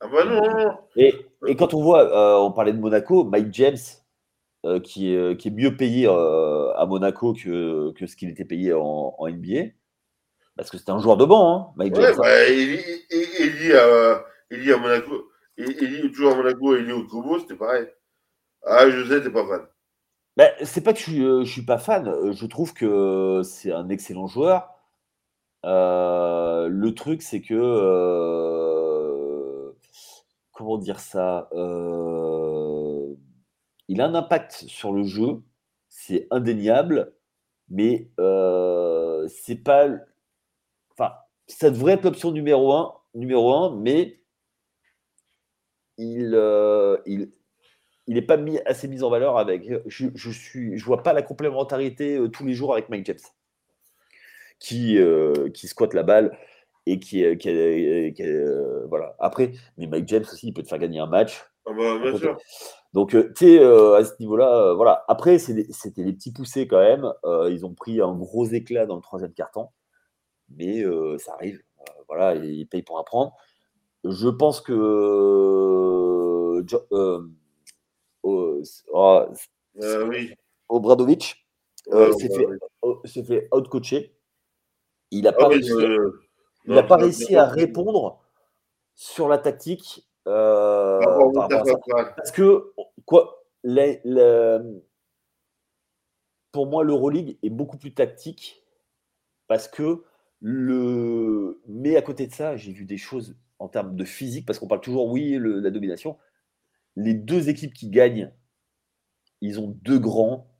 Ah 0.00 0.08
bah 0.08 0.26
non. 0.26 0.76
Et, 0.96 1.14
et 1.46 1.56
quand 1.56 1.72
on 1.72 1.82
voit, 1.82 2.44
on 2.44 2.52
parlait 2.52 2.74
de 2.74 2.78
Monaco, 2.78 3.24
Mike 3.24 3.54
James, 3.54 3.78
qui 4.82 5.14
est, 5.14 5.36
qui, 5.36 5.48
est, 5.48 5.50
mieux 5.50 5.76
payé 5.76 6.06
à 6.06 6.86
Monaco 6.86 7.34
que, 7.34 7.92
que 7.92 8.06
ce 8.06 8.16
qu'il 8.16 8.28
était 8.28 8.44
payé 8.44 8.72
en, 8.72 9.14
en, 9.18 9.28
NBA, 9.28 9.70
parce 10.56 10.70
que 10.70 10.78
c'était 10.78 10.92
un 10.92 10.98
joueur 10.98 11.16
de 11.16 11.24
banc, 11.24 11.54
hein, 11.54 11.72
Mike 11.76 11.94
James. 11.94 12.14
Hein. 12.14 12.18
Bah, 12.18 12.48
il, 12.48 12.80
il, 13.10 13.72
à, 13.76 14.24
il 14.50 14.72
à 14.72 14.78
Monaco, 14.78 15.30
il, 15.56 15.70
il 15.80 16.10
toujours 16.10 16.32
à 16.32 16.36
Monaco 16.36 16.76
et 16.76 16.80
il 16.80 16.88
est 16.88 16.92
au 16.92 17.04
Kobo, 17.04 17.38
c'était 17.38 17.54
pareil. 17.54 17.86
Ah, 18.64 18.90
je 18.90 19.04
sais, 19.04 19.22
t'es 19.22 19.30
pas 19.30 19.46
fan. 19.46 19.66
Ben, 20.36 20.50
c'est 20.64 20.82
pas 20.82 20.92
que 20.92 20.98
je 20.98 21.04
suis, 21.04 21.20
je 21.20 21.50
suis 21.50 21.64
pas 21.64 21.78
fan. 21.78 22.32
Je 22.32 22.46
trouve 22.46 22.74
que 22.74 23.42
c'est 23.44 23.72
un 23.72 23.88
excellent 23.88 24.26
joueur. 24.26 24.68
le 25.64 26.90
truc, 26.90 27.22
c'est 27.22 27.40
que 27.40 27.54
comment 30.52 30.78
dire 30.78 31.00
ça 31.00 31.48
Il 33.88 34.00
a 34.00 34.06
un 34.06 34.14
impact 34.14 34.52
sur 34.52 34.92
le 34.92 35.04
jeu, 35.04 35.42
c'est 35.88 36.26
indéniable, 36.30 37.14
mais 37.68 38.10
c'est 39.28 39.62
pas. 39.62 39.88
Enfin, 40.92 41.14
ça 41.46 41.70
devrait 41.70 41.92
être 41.92 42.04
l'option 42.04 42.32
numéro 42.32 42.72
un, 42.72 42.94
numéro 43.14 43.54
un, 43.54 43.76
mais 43.76 44.20
il, 45.98 46.30
n'est 48.06 48.22
pas 48.22 48.36
mis, 48.36 48.58
assez 48.66 48.88
mis 48.88 49.02
en 49.02 49.10
valeur 49.10 49.38
avec. 49.38 49.70
Je, 49.86 50.06
je 50.14 50.84
vois 50.84 51.02
pas 51.02 51.12
la 51.12 51.22
complémentarité 51.22 52.20
tous 52.32 52.44
les 52.44 52.54
jours 52.54 52.72
avec 52.72 52.88
Mike 52.88 53.06
James, 53.06 53.18
qui, 54.58 54.98
squatte 55.68 55.94
la 55.94 56.02
balle 56.02 56.36
et 56.86 56.98
qui, 57.00 57.24
qui, 57.38 58.22
voilà. 58.88 59.16
Après, 59.18 59.52
mais 59.76 59.86
Mike 59.86 60.08
James 60.08 60.24
aussi, 60.30 60.48
il 60.48 60.52
peut 60.52 60.62
te 60.62 60.68
faire 60.68 60.78
gagner 60.78 61.00
un 61.00 61.06
match. 61.06 61.44
Ah 61.66 61.72
bah, 61.72 61.98
bien 61.98 62.16
sûr. 62.16 62.38
Donc, 62.92 63.10
tu 63.10 63.32
sais, 63.34 63.58
à 63.62 64.04
ce 64.04 64.14
niveau-là, 64.20 64.72
voilà. 64.74 65.04
Après, 65.08 65.38
c'était 65.38 66.04
des 66.04 66.12
petits 66.12 66.32
poussés 66.32 66.66
quand 66.66 66.80
même. 66.80 67.12
ils 67.50 67.66
ont 67.66 67.74
pris 67.74 68.00
un 68.00 68.14
gros 68.14 68.46
éclat 68.46 68.86
dans 68.86 68.96
le 68.96 69.02
troisième 69.02 69.32
carton, 69.32 69.68
mais 70.48 70.84
ça 71.18 71.34
arrive. 71.34 71.62
voilà, 72.08 72.34
ils 72.36 72.66
payent 72.66 72.82
pour 72.82 72.98
apprendre. 72.98 73.34
Je 74.04 74.28
pense 74.28 74.60
que 74.60 74.72
oh, 78.22 79.42
oui. 80.08 80.34
Obradovic 80.68 81.46
s'est 81.90 82.28
fait, 83.04 83.22
fait 83.22 83.48
out-coacher. 83.52 84.12
Il 85.10 85.22
n'a 85.22 85.32
pas, 85.32 85.48
réussi, 85.48 85.72
il 86.66 86.78
a 86.78 86.82
pas 86.82 86.96
réussi 86.96 87.36
à 87.36 87.46
répondre 87.46 88.20
sur 88.94 89.28
la 89.28 89.38
tactique. 89.38 90.08
Euh, 90.26 91.00
parce 92.16 92.32
que, 92.32 92.72
quoi, 93.04 93.46
pour 96.52 96.66
moi, 96.66 96.84
l'Euroleague 96.84 97.38
est 97.42 97.50
beaucoup 97.50 97.78
plus 97.78 97.94
tactique 97.94 98.64
parce 99.46 99.68
que 99.68 100.02
le. 100.40 101.60
Mais 101.68 101.96
à 101.96 102.02
côté 102.02 102.26
de 102.26 102.32
ça, 102.32 102.56
j'ai 102.56 102.72
vu 102.72 102.84
des 102.84 102.96
choses 102.96 103.36
en 103.58 103.68
termes 103.68 103.96
de 103.96 104.04
physique, 104.04 104.46
parce 104.46 104.58
qu'on 104.58 104.68
parle 104.68 104.80
toujours, 104.80 105.10
oui, 105.10 105.38
la 105.40 105.70
domination. 105.70 106.18
Les 106.96 107.14
deux 107.14 107.48
équipes 107.48 107.74
qui 107.74 107.88
gagnent, 107.88 108.32
ils 109.40 109.60
ont 109.60 109.68
deux 109.82 109.98
grands 109.98 110.50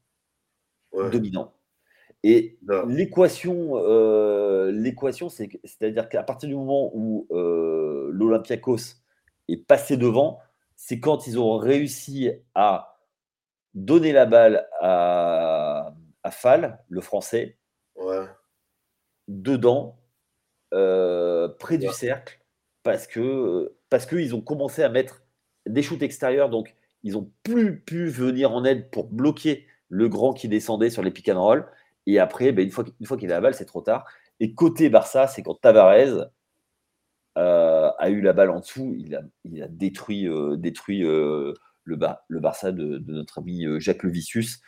dominants. 0.93 1.53
Et 2.23 2.59
l'équation, 2.89 3.77
euh, 3.77 4.71
l'équation, 4.73 5.29
c'est, 5.29 5.49
c'est-à-dire 5.65 6.09
qu'à 6.09 6.23
partir 6.23 6.49
du 6.49 6.55
moment 6.55 6.91
où 6.95 7.27
euh, 7.31 8.09
l'Olympiakos 8.13 8.97
est 9.49 9.57
passé 9.67 9.97
devant, 9.97 10.41
c'est 10.77 11.01
quand 11.01 11.27
ils 11.27 11.39
ont 11.39 11.57
réussi 11.57 12.31
à 12.55 12.99
donner 13.75 14.13
la 14.13 14.27
balle 14.27 14.67
à, 14.81 15.95
à 16.23 16.31
Fall, 16.31 16.79
le 16.89 17.01
français, 17.01 17.59
dedans, 19.29 19.99
euh, 20.75 21.49
près 21.49 21.79
du 21.79 21.89
cercle, 21.89 22.41
parce 22.83 23.07
que 23.07 23.75
parce 23.91 24.07
qu'ils 24.07 24.35
ont 24.35 24.41
commencé 24.41 24.83
à 24.83 24.89
mettre 24.89 25.23
des 25.67 25.83
shoots 25.83 26.03
extérieurs, 26.03 26.51
donc 26.51 26.75
ils 27.03 27.17
ont 27.17 27.31
plus 27.43 27.81
pu 27.81 28.09
venir 28.09 28.53
en 28.53 28.65
aide 28.65 28.91
pour 28.91 29.09
bloquer 29.09 29.67
le 29.89 30.09
grand 30.09 30.33
qui 30.33 30.49
descendait 30.49 30.91
sur 30.91 31.03
les 31.03 31.11
pick 31.11 31.29
and 31.29 31.41
roll. 31.43 31.67
Et 32.07 32.19
après, 32.19 32.53
ben, 32.53 32.65
une 32.65 32.71
fois, 32.71 32.85
une 33.01 33.07
fois 33.07 33.17
qu'il 33.17 33.31
a 33.33 33.37
la 33.37 33.41
balle, 33.41 33.55
c'est 33.55 33.65
trop 33.65 33.81
tard. 33.81 34.05
Et 34.41 34.55
côté 34.55 34.89
Barça, 34.91 35.27
c'est 35.27 35.43
quand 35.43 35.55
Tavares 35.55 36.27
euh, 37.37 37.91
a 37.99 38.09
eu 38.09 38.23
la 38.23 38.33
balle 38.33 38.51
en 38.51 38.61
dessous, 38.61 38.95
il 38.99 39.15
a, 39.15 39.21
il 39.45 39.63
a 39.63 39.69
détruit, 39.69 40.27
euh, 40.27 40.57
détruit 40.57 41.05
euh, 41.05 41.53
le, 41.85 41.99
le, 42.29 42.41
Barça 42.41 42.73
de, 42.73 43.03
notre 43.09 43.41
ami 43.41 43.67
Jacques 43.79 44.03
Levicius. 44.05 44.63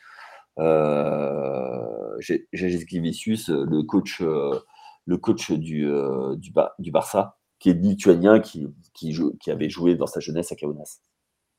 Jacques 0.59 2.43
Levicius, 2.53 3.49
le 3.49 3.83
coach, 3.83 4.21
le 4.21 5.17
coach 5.17 5.51
du, 5.53 5.89
du, 6.37 6.53
du, 6.79 6.91
Barça, 6.91 7.39
qui 7.59 7.71
est 7.71 7.75
lituanien, 7.75 8.39
qui, 8.41 8.69
qui, 8.93 9.19
qui, 9.41 9.51
avait 9.51 9.71
joué 9.71 9.95
dans 9.95 10.07
sa 10.07 10.21
jeunesse 10.21 10.53
à 10.53 10.57
Kaunas. 10.57 11.01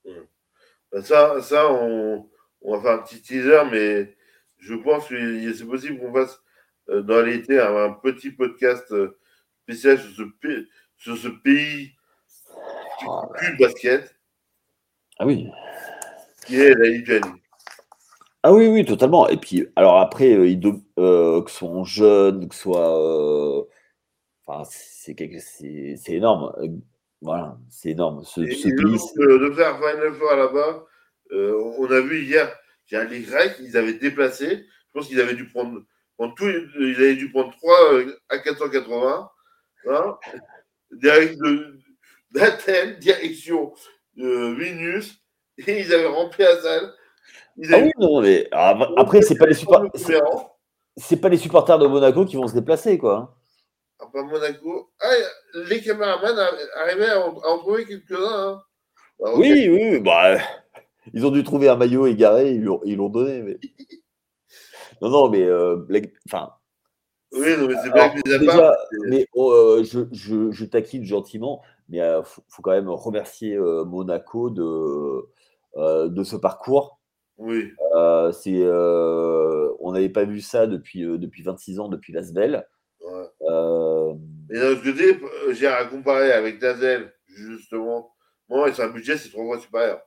Mmh. 0.06 0.12
Ça, 1.02 1.42
ça 1.42 1.72
on, 1.72 2.30
on 2.62 2.78
va 2.78 2.82
faire 2.82 3.00
un 3.00 3.04
petit 3.04 3.22
teaser, 3.22 3.64
mais 3.72 4.16
je 4.60 4.76
pense 4.76 5.08
que 5.08 5.54
c'est 5.54 5.66
possible 5.66 6.00
qu'on 6.00 6.14
fasse 6.14 6.40
dans 6.88 7.22
l'été 7.22 7.60
un, 7.60 7.94
petit 7.94 8.30
podcast 8.32 8.94
spécial 9.64 10.00
sur 10.00 10.12
ce, 10.12 10.24
sur 11.00 11.18
ce 11.18 11.28
pays 11.28 11.92
oh, 13.08 13.24
du 13.42 13.58
basket. 13.58 14.16
Ah 15.18 15.26
oui. 15.26 15.50
Qui 16.46 16.62
est 16.62 16.76
la 16.76 16.90
Lituanie. 16.90 17.42
Ah 18.44 18.54
oui, 18.54 18.68
oui, 18.68 18.86
totalement. 18.86 19.28
Et 19.28 19.38
puis, 19.38 19.68
alors 19.76 20.00
après, 20.00 20.34
euh, 20.34 20.48
ils, 20.48 20.62
euh, 20.98 21.42
que 21.42 21.52
soit 21.52 21.84
jeunes, 21.84 22.48
que 22.48 22.56
ce 22.56 22.62
soit. 22.62 23.68
enfin, 24.46 24.64
c'est, 24.70 25.16
c'est, 25.98 26.14
énorme. 26.14 26.54
Voilà, 27.22 27.58
c'est 27.70 27.90
énorme. 27.90 28.24
Ce, 28.24 28.46
ce 28.46 28.70
pays, 28.70 28.76
de, 29.18 29.52
faire 29.54 29.76
Final 29.78 30.14
Four 30.14 30.36
là-bas, 30.36 30.86
on 31.32 31.92
a 31.92 32.00
vu 32.00 32.24
hier 32.24 32.50
les 32.92 33.22
Grecs, 33.22 33.56
ils 33.60 33.78
avaient 33.78 33.94
déplacé. 33.94 34.48
Je 34.48 34.94
pense 34.94 35.08
qu'ils 35.08 35.22
avaient 35.22 35.36
dû 35.36 35.48
prendre, 35.48 35.82
tout, 36.36 36.50
ils 36.80 36.96
avaient 36.96 37.16
dû 37.16 37.30
prendre 37.32 37.52
3 37.58 37.94
euh, 37.94 38.20
à 38.30 38.40
480. 38.40 39.30
Hein, 39.88 40.18
d'Athènes, 42.32 43.00
direction 43.00 43.74
de 44.16 44.54
Vinus, 44.54 45.22
et 45.58 45.80
ils 45.82 45.94
avaient 45.94 46.08
rempli 46.08 46.44
la 46.44 46.62
salle. 46.62 46.94
Ah 47.72 47.80
oui, 47.80 47.92
non, 48.00 48.22
mais 48.22 48.48
ah, 48.52 48.78
après, 48.98 49.22
c'est 49.22 49.38
pas 49.38 49.48
les 49.48 49.54
supporters. 49.54 50.22
C'est 50.96 51.18
pas 51.18 51.30
les 51.30 51.38
supporters 51.38 51.80
de 51.80 51.88
Monaco 51.88 52.26
qui 52.26 52.36
vont 52.36 52.48
se 52.48 52.54
déplacer, 52.54 52.98
quoi. 52.98 53.38
Ah, 54.00 54.06
pas 54.12 54.24
Monaco. 54.24 54.92
Ah, 55.02 55.12
les 55.68 55.82
caméramans 55.82 56.38
arrivaient 56.76 57.10
à 57.10 57.26
en, 57.28 57.58
trouver 57.60 57.86
quelques-uns. 57.86 58.50
Hein. 58.50 58.62
Bah, 59.20 59.32
oui, 59.36 59.68
oui, 59.70 60.00
bah, 60.00 60.38
ils 61.14 61.26
ont 61.26 61.32
dû 61.32 61.44
trouver 61.44 61.68
un 61.70 61.76
maillot 61.76 62.08
égaré, 62.08 62.52
ils 62.52 62.64
l'ont 62.96 63.10
donné. 63.10 63.42
Mais... 63.42 63.60
Non, 65.02 65.10
non, 65.10 65.30
mais 65.30 65.44
euh, 65.44 65.78
enfin. 66.28 66.52
Oui, 67.32 67.48
mais 67.68 67.76
c'est 67.84 67.92
pas 67.92 68.12
déjà, 68.40 68.76
mais 69.08 69.28
oh, 69.34 69.52
euh, 69.52 69.84
je, 69.84 70.00
je, 70.12 70.52
je, 70.52 70.66
taquine 70.66 71.04
gentiment, 71.04 71.62
mais 71.88 71.98
il 71.98 72.02
euh, 72.02 72.24
faut, 72.24 72.62
quand 72.64 72.72
même 72.72 72.90
remercier 72.90 73.58
Monaco 73.58 74.50
de, 74.50 75.28
de 76.08 76.24
ce 76.24 76.36
parcours. 76.36 77.00
Oui. 77.38 77.72
c'est, 78.34 78.66
on 78.66 79.92
n'avait 79.92 80.10
pas 80.10 80.26
vu 80.26 80.42
ça 80.42 80.66
depuis, 80.66 81.02
depuis 81.04 81.44
26 81.44 81.80
ans, 81.80 81.88
depuis 81.88 82.14
Lasvel. 82.14 82.66
Ouais. 83.02 83.26
Et 84.52 84.60
d'un 84.60 84.72
autre 84.72 84.84
côté, 84.84 85.20
j'ai 85.52 85.68
à 85.68 85.86
comparer 85.86 86.32
avec 86.32 86.60
Lasvel, 86.62 87.14
justement. 87.28 88.12
Moi, 88.50 88.74
c'est 88.74 88.82
un 88.82 88.90
budget, 88.90 89.18
c'est 89.18 89.30
trois 89.30 89.46
fois 89.46 89.60
supérieur. 89.60 90.02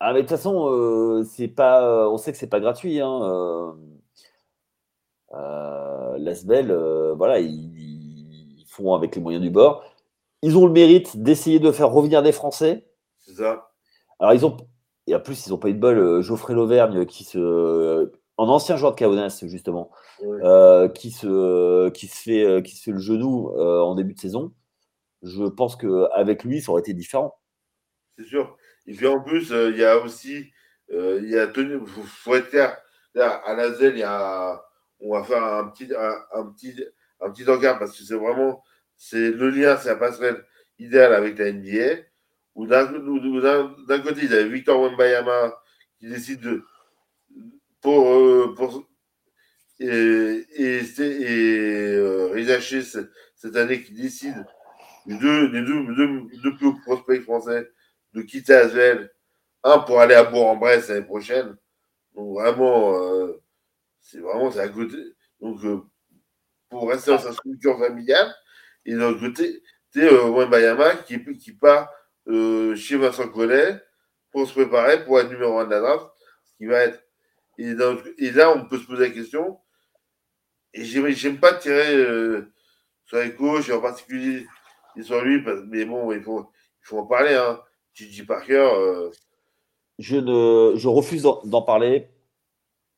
Ah, 0.00 0.12
mais 0.12 0.22
de 0.22 0.26
toute 0.26 0.36
façon, 0.36 0.68
euh, 0.68 1.22
c'est 1.22 1.46
pas, 1.46 2.08
on 2.08 2.16
sait 2.16 2.32
que 2.32 2.38
c'est 2.38 2.48
pas 2.48 2.58
gratuit. 2.58 3.00
Hein, 3.00 3.76
euh, 5.34 5.38
euh 5.38 6.18
L'Asbel, 6.18 6.70
euh, 6.70 7.14
voilà, 7.14 7.40
ils, 7.40 8.64
font 8.68 8.94
avec 8.94 9.14
les 9.16 9.20
moyens 9.20 9.42
du 9.42 9.50
bord. 9.50 9.84
Ils 10.40 10.56
ont 10.56 10.66
le 10.66 10.72
mérite 10.72 11.18
d'essayer 11.18 11.60
de 11.60 11.70
faire 11.70 11.90
revenir 11.90 12.22
des 12.22 12.32
Français. 12.32 12.86
C'est 13.18 13.34
ça. 13.34 13.70
Alors, 14.18 14.32
ils 14.32 14.46
ont, 14.46 14.56
et 15.06 15.14
en 15.14 15.20
plus, 15.20 15.46
ils 15.46 15.50
n'ont 15.50 15.58
pas 15.58 15.68
eu 15.68 15.74
de 15.74 15.78
bol. 15.78 16.22
Geoffrey 16.22 16.54
Lauvergne, 16.54 17.04
qui 17.04 17.24
se, 17.24 18.10
en 18.38 18.48
ancien 18.48 18.76
joueur 18.76 18.94
de 18.94 18.98
Kaunas, 18.98 19.42
justement, 19.42 19.90
qui, 20.94 21.10
se, 21.10 21.90
qui, 21.90 22.06
se 22.06 22.16
fait, 22.16 22.62
qui 22.62 22.76
se 22.76 22.82
fait 22.82 22.92
le 22.92 22.98
genou 22.98 23.50
en 23.58 23.94
début 23.94 24.14
de 24.14 24.20
saison. 24.20 24.52
Je 25.22 25.44
pense 25.44 25.76
qu'avec 25.76 26.44
lui, 26.44 26.62
ça 26.62 26.72
aurait 26.72 26.80
été 26.80 26.94
différent. 26.94 27.36
C'est 28.18 28.24
sûr. 28.24 28.56
Et 28.86 28.94
puis 28.94 29.06
en 29.06 29.20
plus, 29.20 29.52
euh, 29.52 29.70
il 29.70 29.78
y 29.78 29.84
a 29.84 29.98
aussi, 29.98 30.50
euh, 30.90 31.20
il 31.22 31.30
y 31.30 31.38
a 31.38 31.46
tenu, 31.46 31.80
faut, 31.86 32.34
être 32.34 32.48
clair, 32.48 32.76
à 33.14 33.54
la 33.54 33.72
ZEL, 33.72 33.94
il 33.94 34.00
y 34.00 34.02
a, 34.02 34.64
on 35.02 35.12
va 35.12 35.24
faire 35.24 35.42
un 35.42 35.68
petit, 35.68 35.88
un, 36.32 36.46
petit, 36.46 36.84
un 37.20 37.30
petit 37.30 37.44
regard 37.44 37.78
parce 37.78 37.96
que 37.96 38.04
c'est 38.04 38.14
vraiment, 38.14 38.62
c'est 38.96 39.30
le 39.30 39.50
lien, 39.50 39.76
c'est 39.76 39.88
la 39.88 39.96
passerelle 39.96 40.44
idéale 40.78 41.14
avec 41.14 41.38
la 41.38 41.52
NBA. 41.52 42.02
Où 42.54 42.66
d'un 42.66 42.84
côté, 44.02 44.20
ils 44.24 44.34
avaient 44.34 44.48
Victor 44.48 44.78
Wembayama 44.78 45.54
qui 45.98 46.06
décide 46.06 46.40
de, 46.40 46.62
pour, 47.80 48.12
euh, 48.12 48.54
pour 48.54 48.86
et, 49.80 50.46
et, 50.54 50.76
et 52.36 52.60
cette, 53.34 53.56
année 53.56 53.82
qui 53.82 53.92
décide 53.94 54.46
les 55.06 55.16
deux, 55.16 55.48
les 55.48 55.62
deux, 55.62 55.94
deux, 55.94 56.20
deux 56.42 56.56
plus 56.56 56.80
prospects 56.82 57.22
français 57.22 57.68
de 58.12 58.22
quitter 58.22 58.54
Asvel, 58.54 59.10
un 59.64 59.78
pour 59.80 60.00
aller 60.00 60.14
à 60.14 60.24
Bourg-en-Bresse 60.24 60.88
l'année 60.88 61.04
prochaine, 61.04 61.56
Donc 62.14 62.38
vraiment, 62.38 62.94
euh, 62.94 63.41
c'est 64.02 64.18
vraiment 64.18 64.50
c'est 64.50 64.60
à 64.60 64.68
côté. 64.68 64.98
Donc 65.40 65.64
euh, 65.64 65.80
pour 66.68 66.90
rester 66.90 67.10
dans 67.10 67.18
sa 67.18 67.32
structure 67.32 67.78
familiale, 67.78 68.34
et 68.84 68.94
d'un 68.94 69.14
côté, 69.14 69.62
sais, 69.92 70.12
euh, 70.12 70.46
Bayama 70.46 70.96
qui, 70.96 71.22
qui 71.36 71.52
part 71.52 71.90
euh, 72.28 72.74
chez 72.74 72.96
Vincent 72.96 73.28
Collet 73.28 73.80
pour 74.30 74.46
se 74.46 74.52
préparer 74.52 75.04
pour 75.04 75.20
être 75.20 75.30
numéro 75.30 75.58
1 75.58 75.66
de 75.66 75.70
la 75.70 75.80
draft, 75.80 76.06
ce 76.44 76.56
qui 76.56 76.66
va 76.66 76.80
être. 76.80 77.02
Et, 77.58 77.74
et 78.18 78.30
là, 78.30 78.50
on 78.50 78.66
peut 78.66 78.78
se 78.78 78.86
poser 78.86 79.08
la 79.08 79.14
question, 79.14 79.58
et 80.74 80.84
j'aime 80.84 81.38
pas 81.38 81.54
tirer 81.54 81.94
euh, 81.94 82.52
sur 83.04 83.18
les 83.18 83.34
coachs, 83.34 83.68
et 83.68 83.72
en 83.72 83.80
particulier 83.80 84.46
sur 85.02 85.22
lui, 85.22 85.44
mais 85.68 85.84
bon, 85.84 86.12
il 86.12 86.22
faut, 86.22 86.50
il 86.82 86.86
faut 86.86 86.98
en 86.98 87.06
parler. 87.06 87.34
Hein. 87.34 87.60
Gigi 87.94 88.24
Parker. 88.24 88.70
Euh... 88.74 89.10
Je, 89.98 90.16
ne, 90.16 90.76
je 90.76 90.88
refuse 90.88 91.22
d'en 91.22 91.62
parler. 91.62 92.08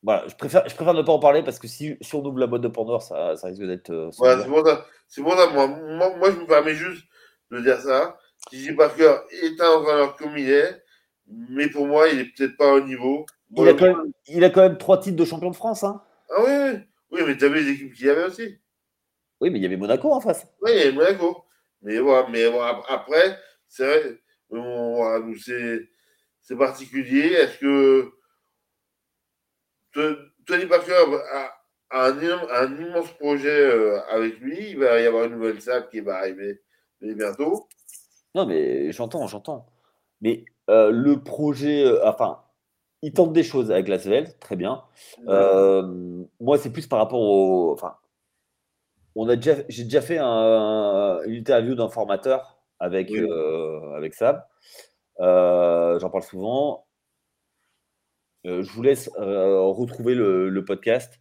Voilà, 0.05 0.29
je 0.29 0.35
préfère, 0.35 0.69
je 0.69 0.75
préfère 0.75 0.93
ne 0.93 1.01
pas 1.01 1.13
en 1.13 1.19
parler 1.19 1.43
parce 1.43 1.59
que 1.59 1.67
si, 1.67 1.97
si 1.99 2.15
on 2.15 2.23
ouvre 2.27 2.39
la 2.39 2.47
boîte 2.47 2.61
de 2.61 2.69
Pandore, 2.69 3.03
ça, 3.03 3.37
ça 3.37 3.47
risque 3.49 3.63
d'être. 3.63 3.89
Euh, 3.89 4.11
voilà, 4.19 4.43
c'est 4.43 4.49
pour 4.49 4.67
ça. 4.67 4.87
C'est 5.09 5.23
pour 5.23 5.35
ça, 5.35 5.49
moi, 5.49 5.67
moi, 5.67 6.15
moi, 6.17 6.31
je 6.31 6.41
me 6.41 6.47
permets 6.47 6.75
juste 6.75 7.07
de 7.51 7.61
dire 7.61 7.81
ça. 7.81 8.19
Gigi 8.51 8.75
Parker 8.75 9.17
est 9.31 9.59
un 9.59 9.71
entraîneur 9.71 10.15
comme 10.17 10.37
il 10.37 10.51
est, 10.51 10.83
mais 11.27 11.69
pour 11.71 11.87
moi, 11.87 12.09
il 12.09 12.21
est 12.21 12.25
peut-être 12.37 12.55
pas 12.59 12.75
au 12.75 12.81
niveau. 12.81 13.25
il, 13.57 13.67
a 13.67 13.73
quand 13.73 13.87
même, 13.87 14.13
il 14.27 14.45
a 14.45 14.51
quand 14.51 14.61
même 14.61 14.77
trois 14.77 15.01
titres 15.01 15.17
de 15.17 15.25
champion 15.25 15.51
de 15.51 15.57
France. 15.57 15.83
Hein. 15.85 16.03
Ah 16.29 16.43
oui, 16.45 16.81
oui, 17.11 17.21
mais 17.27 17.39
tu 17.39 17.47
avais 17.47 17.63
les 17.63 17.71
équipes 17.71 17.95
qu'il 17.95 18.05
y 18.05 18.11
avait 18.11 18.25
aussi. 18.25 18.59
Oui, 19.41 19.49
mais 19.49 19.59
il 19.59 19.63
y 19.63 19.67
avait 19.67 19.79
Monaco 19.79 20.13
en 20.13 20.21
face. 20.21 20.47
Oui, 20.61 20.71
il 20.75 20.79
y 20.79 20.83
avait 20.83 20.93
Monaco. 20.93 21.45
Mais 21.81 21.99
voilà, 21.99 22.29
mais 22.29 22.47
voilà, 22.51 22.83
après, 22.89 23.39
c'est 23.69 23.87
vrai, 23.87 24.19
c'est 26.43 26.57
particulier. 26.59 27.33
Est-ce 27.33 27.59
que 27.59 28.13
Tony 29.95 30.67
Parker 30.67 31.05
a, 31.33 31.55
un, 31.91 32.23
un, 32.51 32.77
immense 32.77 33.11
projet 33.13 33.49
euh, 33.49 34.01
avec 34.11 34.41
lui 34.41 34.71
Il 34.71 34.79
va 34.79 35.01
y 35.01 35.07
avoir 35.07 35.25
une 35.25 35.35
nouvelle 35.35 35.61
salle 35.61 35.89
qui 35.89 36.01
va 36.01 36.17
arriver 36.17 36.61
bientôt. 37.01 37.69
Non, 38.35 38.47
mais 38.47 38.91
j'entends, 38.93 39.27
j'entends. 39.27 39.67
Mais 40.21 40.45
euh, 40.71 40.91
le 40.91 41.23
projet, 41.23 41.85
euh, 41.85 42.07
enfin, 42.09 42.41
il 43.03 43.13
tente 43.13 43.33
des 43.33 43.43
choses 43.43 43.71
avec 43.71 43.89
la 43.89 43.99
Svel, 43.99 44.37
très 44.39 44.57
bien. 44.57 44.83
moi, 45.27 46.59
c'est 46.59 46.73
plus 46.73 46.87
par 46.87 46.99
rapport 46.99 47.21
au. 47.21 47.73
Enfin, 47.73 47.97
on 49.15 49.29
a 49.29 49.37
déjà, 49.37 49.57
j'ai 49.69 49.85
déjà 49.85 50.01
fait 50.01 50.19
un, 50.19 51.21
une 51.27 51.35
interview 51.35 51.75
d'un 51.75 51.89
formateur 51.89 52.59
avec, 52.81 53.13
avec 53.97 54.15
Sab. 54.15 54.45
J'en 55.21 56.11
parle 56.11 56.25
souvent. 56.25 56.84
Je 58.45 58.71
vous 58.71 58.83
laisse 58.83 59.11
retrouver 59.17 60.15
le, 60.15 60.65
podcast 60.65 61.19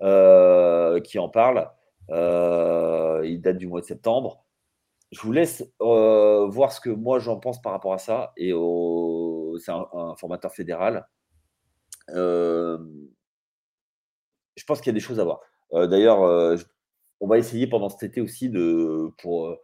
qui 0.00 1.18
en 1.18 1.28
parle. 1.28 1.70
il 2.10 3.40
date 3.42 3.58
du 3.58 3.66
mois 3.66 3.80
de 3.80 3.86
septembre 3.86 4.44
je 5.14 5.20
vous 5.20 5.32
laisse 5.32 5.64
voir 5.78 6.72
ce 6.72 6.80
que 6.80 6.90
moi 6.90 7.18
j'en 7.18 7.38
pense 7.38 7.62
par 7.62 7.72
rapport 7.72 7.94
à 7.94 7.98
ça. 7.98 8.32
Et 8.36 8.52
c'est 9.58 9.72
un, 9.72 10.14
formateur 10.16 10.52
fédéral. 10.52 11.06
je 12.08 12.76
pense 14.66 14.80
qu'il 14.80 14.88
y 14.88 14.94
a 14.94 14.94
des 14.94 15.00
choses 15.00 15.20
à 15.20 15.24
voir. 15.24 15.40
D'ailleurs, 15.72 16.58
on 17.20 17.26
va 17.28 17.38
essayer 17.38 17.66
pendant 17.66 17.88
cet 17.88 18.02
été 18.02 18.20
aussi 18.20 18.50
de, 18.50 19.08
pour, 19.18 19.58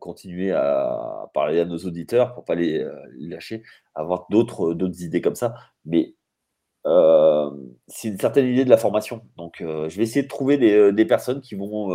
continuer 0.00 0.52
à 0.52 1.28
parler 1.34 1.60
à 1.60 1.64
nos 1.64 1.78
auditeurs, 1.78 2.34
pour 2.34 2.44
pas 2.44 2.54
les, 2.54 2.86
lâcher, 3.18 3.62
avoir 3.94 4.26
d'autres, 4.30 4.74
d'autres 4.74 5.02
idées 5.02 5.20
comme 5.20 5.34
ça. 5.34 5.54
Mais 5.84 6.14
c'est 6.84 8.08
une 8.08 8.18
certaine 8.18 8.46
idée 8.46 8.64
de 8.64 8.70
la 8.70 8.76
formation. 8.76 9.22
Donc, 9.36 9.56
je 9.60 9.96
vais 9.96 10.02
essayer 10.02 10.22
de 10.22 10.28
trouver 10.28 10.58
des, 10.58 10.92
des 10.92 11.04
personnes 11.04 11.40
qui 11.40 11.54
vont 11.54 11.90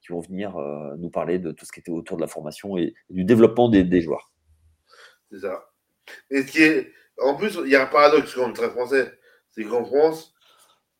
qui 0.00 0.12
vont 0.12 0.20
venir 0.20 0.56
euh, 0.56 0.94
nous 0.98 1.10
parler 1.10 1.38
de 1.38 1.52
tout 1.52 1.64
ce 1.64 1.72
qui 1.72 1.80
était 1.80 1.90
autour 1.90 2.16
de 2.16 2.22
la 2.22 2.28
formation 2.28 2.76
et, 2.76 2.94
du 3.10 3.24
développement 3.24 3.68
des, 3.68 4.00
joueurs. 4.00 4.32
C'est 5.30 5.40
ça. 5.40 5.70
Et 6.30 6.42
ce 6.42 6.50
qui 6.50 6.62
est, 6.62 6.92
en 7.22 7.36
plus, 7.36 7.58
il 7.64 7.70
y 7.70 7.76
a 7.76 7.82
un 7.82 7.86
paradoxe 7.86 8.34
quand 8.34 8.46
même 8.46 8.52
très 8.52 8.70
français, 8.70 9.18
c'est 9.50 9.64
qu'en 9.64 9.84
France, 9.84 10.34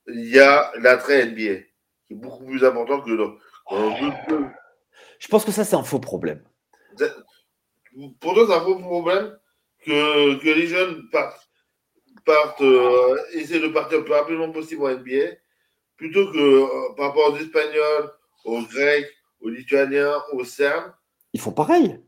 il 0.06 0.28
y 0.28 0.38
a 0.38 0.70
l'attrait 0.78 1.26
NBA, 1.26 1.62
qui 2.06 2.12
est 2.12 2.16
beaucoup 2.16 2.44
plus 2.44 2.64
important 2.64 3.00
que 3.00 3.16
dans, 3.16 3.36
Je 5.18 5.28
pense 5.28 5.44
que 5.44 5.52
ça, 5.52 5.64
c'est 5.64 5.76
un 5.76 5.82
faux 5.82 6.00
problème. 6.00 6.42
Pour 8.20 8.34
toi, 8.34 8.46
c'est 8.46 8.54
un 8.54 8.60
faux 8.60 8.78
problème 8.78 9.38
que, 9.84 10.38
que 10.42 10.48
les 10.48 10.66
jeunes 10.66 11.08
partent, 11.10 11.49
partent 12.24 12.60
euh, 12.60 13.16
essaient 13.32 13.60
de 13.60 13.68
partir 13.68 13.98
le 13.98 14.04
plus 14.04 14.12
rapidement 14.12 14.50
possible 14.50 14.82
en 14.84 14.90
NBA, 14.90 15.36
plutôt 15.96 16.30
que 16.30 16.38
euh, 16.38 16.94
par 16.96 17.08
rapport 17.08 17.32
aux 17.32 17.36
Espagnols, 17.36 18.12
aux 18.44 18.62
Grecs, 18.62 19.10
aux 19.40 19.48
Lituaniens, 19.48 20.22
aux 20.32 20.44
Serbes. 20.44 20.92
Ils 21.32 21.40
font 21.40 21.52
pareil. 21.52 22.00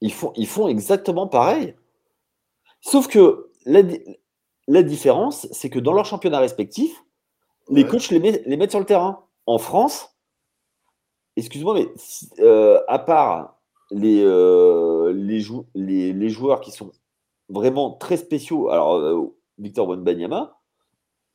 Ils 0.00 0.12
font, 0.12 0.32
ils 0.36 0.46
font 0.46 0.68
exactement 0.68 1.26
pareil. 1.26 1.74
Sauf 2.80 3.08
que 3.08 3.50
la, 3.64 3.82
la 4.68 4.82
différence, 4.82 5.48
c'est 5.52 5.70
que 5.70 5.78
dans 5.78 5.92
leur 5.92 6.04
championnat 6.04 6.38
respectif, 6.38 7.02
les 7.70 7.86
coachs 7.86 8.10
les, 8.10 8.18
les, 8.18 8.56
mettent 8.56 8.70
sur 8.70 8.80
le 8.80 8.86
terrain. 8.86 9.24
En 9.46 9.58
France, 9.58 10.16
excuse-moi, 11.36 11.74
mais 11.74 11.88
euh, 12.40 12.80
à 12.88 12.98
part 12.98 13.60
les, 13.90 14.22
euh, 14.22 15.12
les, 15.12 15.44
les, 15.74 16.12
les, 16.12 16.28
joueurs 16.28 16.60
qui 16.60 16.72
sont 16.72 16.92
vraiment 17.48 17.92
très 17.92 18.16
spéciaux, 18.16 18.70
alors 18.70 18.96
euh, 18.96 19.34
Victor 19.58 19.86
Bonbanyama, 19.86 20.58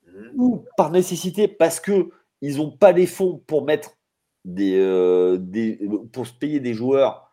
mmh. 0.08 0.12
ou 0.36 0.66
par 0.78 0.92
nécessité, 0.92 1.48
parce 1.48 1.80
qu'ils 1.80 2.58
n'ont 2.58 2.72
pas 2.72 2.92
les 2.92 3.08
fonds 3.08 3.42
pour 3.48 3.66
mettre 3.66 3.98
des, 4.46 4.78
euh, 4.80 5.38
des, 5.40 5.80
pour 6.12 6.28
se 6.28 6.34
payer 6.34 6.60
des 6.60 6.74
joueurs 6.74 7.32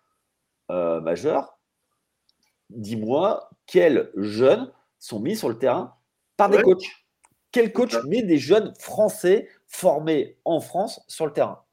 euh, 0.71 1.01
majeurs, 1.01 1.59
dis-moi 2.71 3.51
quels 3.67 4.11
jeunes 4.17 4.71
sont 4.99 5.21
mis 5.21 5.37
sur 5.37 5.49
le 5.49 5.59
terrain 5.59 5.95
par 6.37 6.51
des 6.51 6.63
coachs 6.63 6.85
Quel 7.53 7.73
coach 7.73 7.97
met 8.07 8.23
des 8.23 8.39
jeunes 8.39 8.75
français 8.79 9.49
formés 9.67 10.39
en 10.45 10.61
France 10.61 11.01
sur 11.09 11.27
le 11.27 11.33
terrain? 11.33 11.65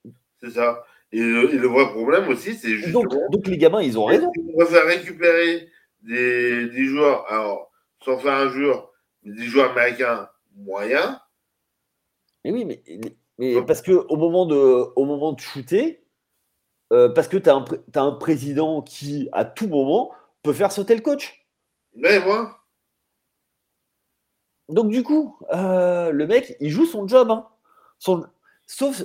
C'est 0.41 0.51
ça. 0.51 0.83
Et 1.11 1.19
le, 1.19 1.67
vrai 1.67 1.89
problème 1.91 2.27
aussi, 2.27 2.55
c'est 2.55 2.75
justement. 2.75 3.03
Donc, 3.03 3.13
donc, 3.31 3.47
les 3.47 3.57
gamins, 3.57 3.81
ils 3.81 3.97
ont 3.97 4.05
raison. 4.05 4.31
On 4.53 4.59
va 4.59 4.65
faire 4.65 4.85
récupérer 4.85 5.69
des, 6.05 6.69
des, 6.69 6.85
joueurs, 6.85 7.25
alors, 7.31 7.71
sans 8.03 8.17
faire 8.17 8.33
un 8.33 8.49
jour, 8.49 8.91
des 9.23 9.43
joueurs 9.43 9.71
américains 9.71 10.29
moyens. 10.55 11.19
Mais 12.43 12.51
oui, 12.51 12.65
mais 12.65 12.83
mais 13.37 13.61
parce 13.65 13.81
que 13.81 13.91
au 13.91 14.15
moment 14.15 14.45
de, 14.45 14.55
au 14.55 15.05
moment 15.05 15.33
de 15.33 15.39
shooter, 15.39 16.05
euh, 16.93 17.09
parce 17.09 17.27
que 17.27 17.37
tu 17.37 17.49
as, 17.49 17.63
as, 17.95 18.01
un 18.01 18.11
président 18.13 18.81
qui, 18.81 19.29
à 19.33 19.43
tout 19.43 19.67
moment, 19.67 20.11
peut 20.43 20.53
faire 20.53 20.71
sauter 20.71 20.95
le 20.95 21.01
coach. 21.01 21.45
Mais 21.95 22.19
moi. 22.19 22.59
Donc, 24.69 24.89
du 24.89 25.03
coup, 25.03 25.37
euh, 25.53 26.11
le 26.11 26.27
mec, 26.27 26.55
il 26.59 26.69
joue 26.69 26.85
son 26.85 27.07
job. 27.07 27.29
Hein. 27.31 27.47
Son... 27.99 28.25
Sauf, 28.67 29.03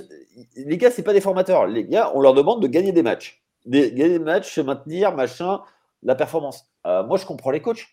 les 0.55 0.77
gars, 0.77 0.91
c'est 0.91 1.03
pas 1.03 1.13
des 1.13 1.21
formateurs. 1.21 1.67
Les 1.67 1.85
gars, 1.85 2.11
on 2.15 2.21
leur 2.21 2.33
demande 2.33 2.61
de 2.61 2.67
gagner 2.67 2.91
des 2.91 3.03
matchs. 3.03 3.43
Des, 3.65 3.91
gagner 3.91 4.17
des 4.17 4.23
matchs, 4.23 4.55
se 4.55 4.61
maintenir, 4.61 5.15
machin, 5.15 5.61
la 6.01 6.15
performance. 6.15 6.70
Euh, 6.85 7.03
moi, 7.03 7.17
je 7.17 7.25
comprends 7.25 7.51
les 7.51 7.61
coachs. 7.61 7.87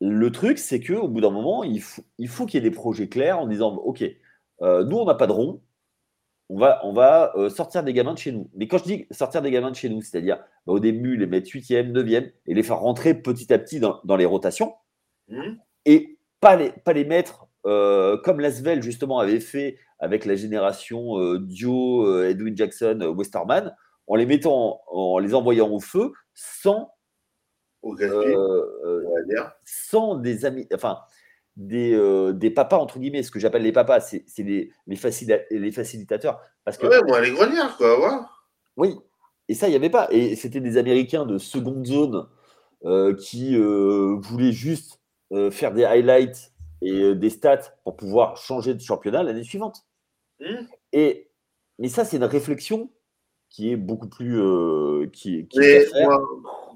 Le 0.00 0.30
truc, 0.32 0.58
c'est 0.58 0.80
qu'au 0.80 1.08
bout 1.08 1.20
d'un 1.20 1.30
moment, 1.30 1.62
il 1.62 1.80
faut 1.80 2.46
qu'il 2.46 2.62
y 2.62 2.66
ait 2.66 2.68
des 2.68 2.74
projets 2.74 3.08
clairs 3.08 3.38
en 3.38 3.46
disant 3.46 3.74
OK, 3.76 4.02
euh, 4.62 4.84
nous, 4.84 4.96
on 4.96 5.04
n'a 5.04 5.14
pas 5.14 5.26
de 5.26 5.32
rond. 5.32 5.62
On 6.48 6.58
va, 6.58 6.80
on 6.84 6.92
va 6.92 7.32
euh, 7.36 7.48
sortir 7.48 7.82
des 7.82 7.92
gamins 7.92 8.12
de 8.12 8.18
chez 8.18 8.32
nous. 8.32 8.50
Mais 8.54 8.66
quand 8.66 8.78
je 8.78 8.84
dis 8.84 9.06
sortir 9.10 9.42
des 9.42 9.50
gamins 9.50 9.70
de 9.70 9.76
chez 9.76 9.88
nous, 9.88 10.02
c'est-à-dire 10.02 10.38
bah, 10.66 10.72
au 10.72 10.80
début 10.80 11.16
les 11.16 11.26
mettre 11.26 11.48
8e, 11.48 11.92
9e 11.92 12.32
et 12.46 12.54
les 12.54 12.62
faire 12.62 12.80
rentrer 12.80 13.14
petit 13.14 13.52
à 13.52 13.58
petit 13.58 13.80
dans, 13.80 14.16
les 14.16 14.26
rotations 14.26 14.74
mmh. 15.28 15.52
et 15.86 16.18
pas 16.40 16.56
les, 16.56 16.72
pas 16.84 16.92
les 16.92 17.04
mettre 17.04 17.46
comme 17.62 18.40
Lasvel 18.40 18.82
justement 18.82 19.20
avait 19.20 19.40
fait 19.40 19.78
avec 20.00 20.24
la 20.24 20.34
génération 20.34 21.36
Dio, 21.36 22.24
Edwin 22.24 22.56
Jackson, 22.56 23.14
Westerman, 23.16 23.72
en 24.08 24.16
les 24.16 24.26
mettant, 24.26 24.82
en, 24.88 25.18
les 25.18 25.34
envoyant 25.34 25.70
au 25.70 25.80
feu 25.80 26.12
sans, 26.34 26.91
sans 29.64 30.14
des 30.16 30.44
amis, 30.44 30.68
enfin 30.74 30.98
des, 31.56 31.92
euh, 31.94 32.32
des, 32.32 32.50
papas, 32.50 32.78
entre 32.78 32.98
guillemets, 32.98 33.22
ce 33.22 33.30
que 33.30 33.38
j'appelle 33.38 33.62
les 33.62 33.72
papas, 33.72 34.00
c'est 34.00 34.24
les, 34.38 34.72
les, 34.86 34.96
les, 35.50 35.70
facilitateurs. 35.72 36.40
Parce 36.64 36.78
que, 36.78 36.86
ouais, 36.86 37.02
moi, 37.06 37.20
les 37.20 37.30
grenières, 37.30 37.76
quoi, 37.76 38.28
Oui, 38.76 38.96
et 39.48 39.54
ça, 39.54 39.66
il 39.68 39.70
n'y 39.70 39.76
avait 39.76 39.90
pas. 39.90 40.08
Et 40.10 40.36
c'était 40.36 40.60
des 40.60 40.78
Américains 40.78 41.26
de 41.26 41.38
seconde 41.38 41.86
zone 41.86 42.26
euh, 42.84 43.14
qui 43.14 43.56
euh, 43.56 44.16
voulaient 44.18 44.52
juste 44.52 44.98
faire 45.50 45.72
des 45.72 45.84
highlights 45.84 46.52
et 46.82 47.14
des 47.14 47.30
stats 47.30 47.72
pour 47.84 47.96
pouvoir 47.96 48.36
changer 48.36 48.74
de 48.74 48.80
championnat 48.82 49.22
l'année 49.22 49.44
suivante. 49.44 49.86
Mmh. 50.40 50.66
Et, 50.92 51.30
mais 51.78 51.88
ça, 51.88 52.04
c'est 52.04 52.18
une 52.18 52.24
réflexion 52.24 52.90
qui 53.48 53.72
est 53.72 53.76
beaucoup 53.76 54.10
plus. 54.10 54.42
qui, 55.10 55.48
mais 55.56 55.86
moi, 56.02 56.22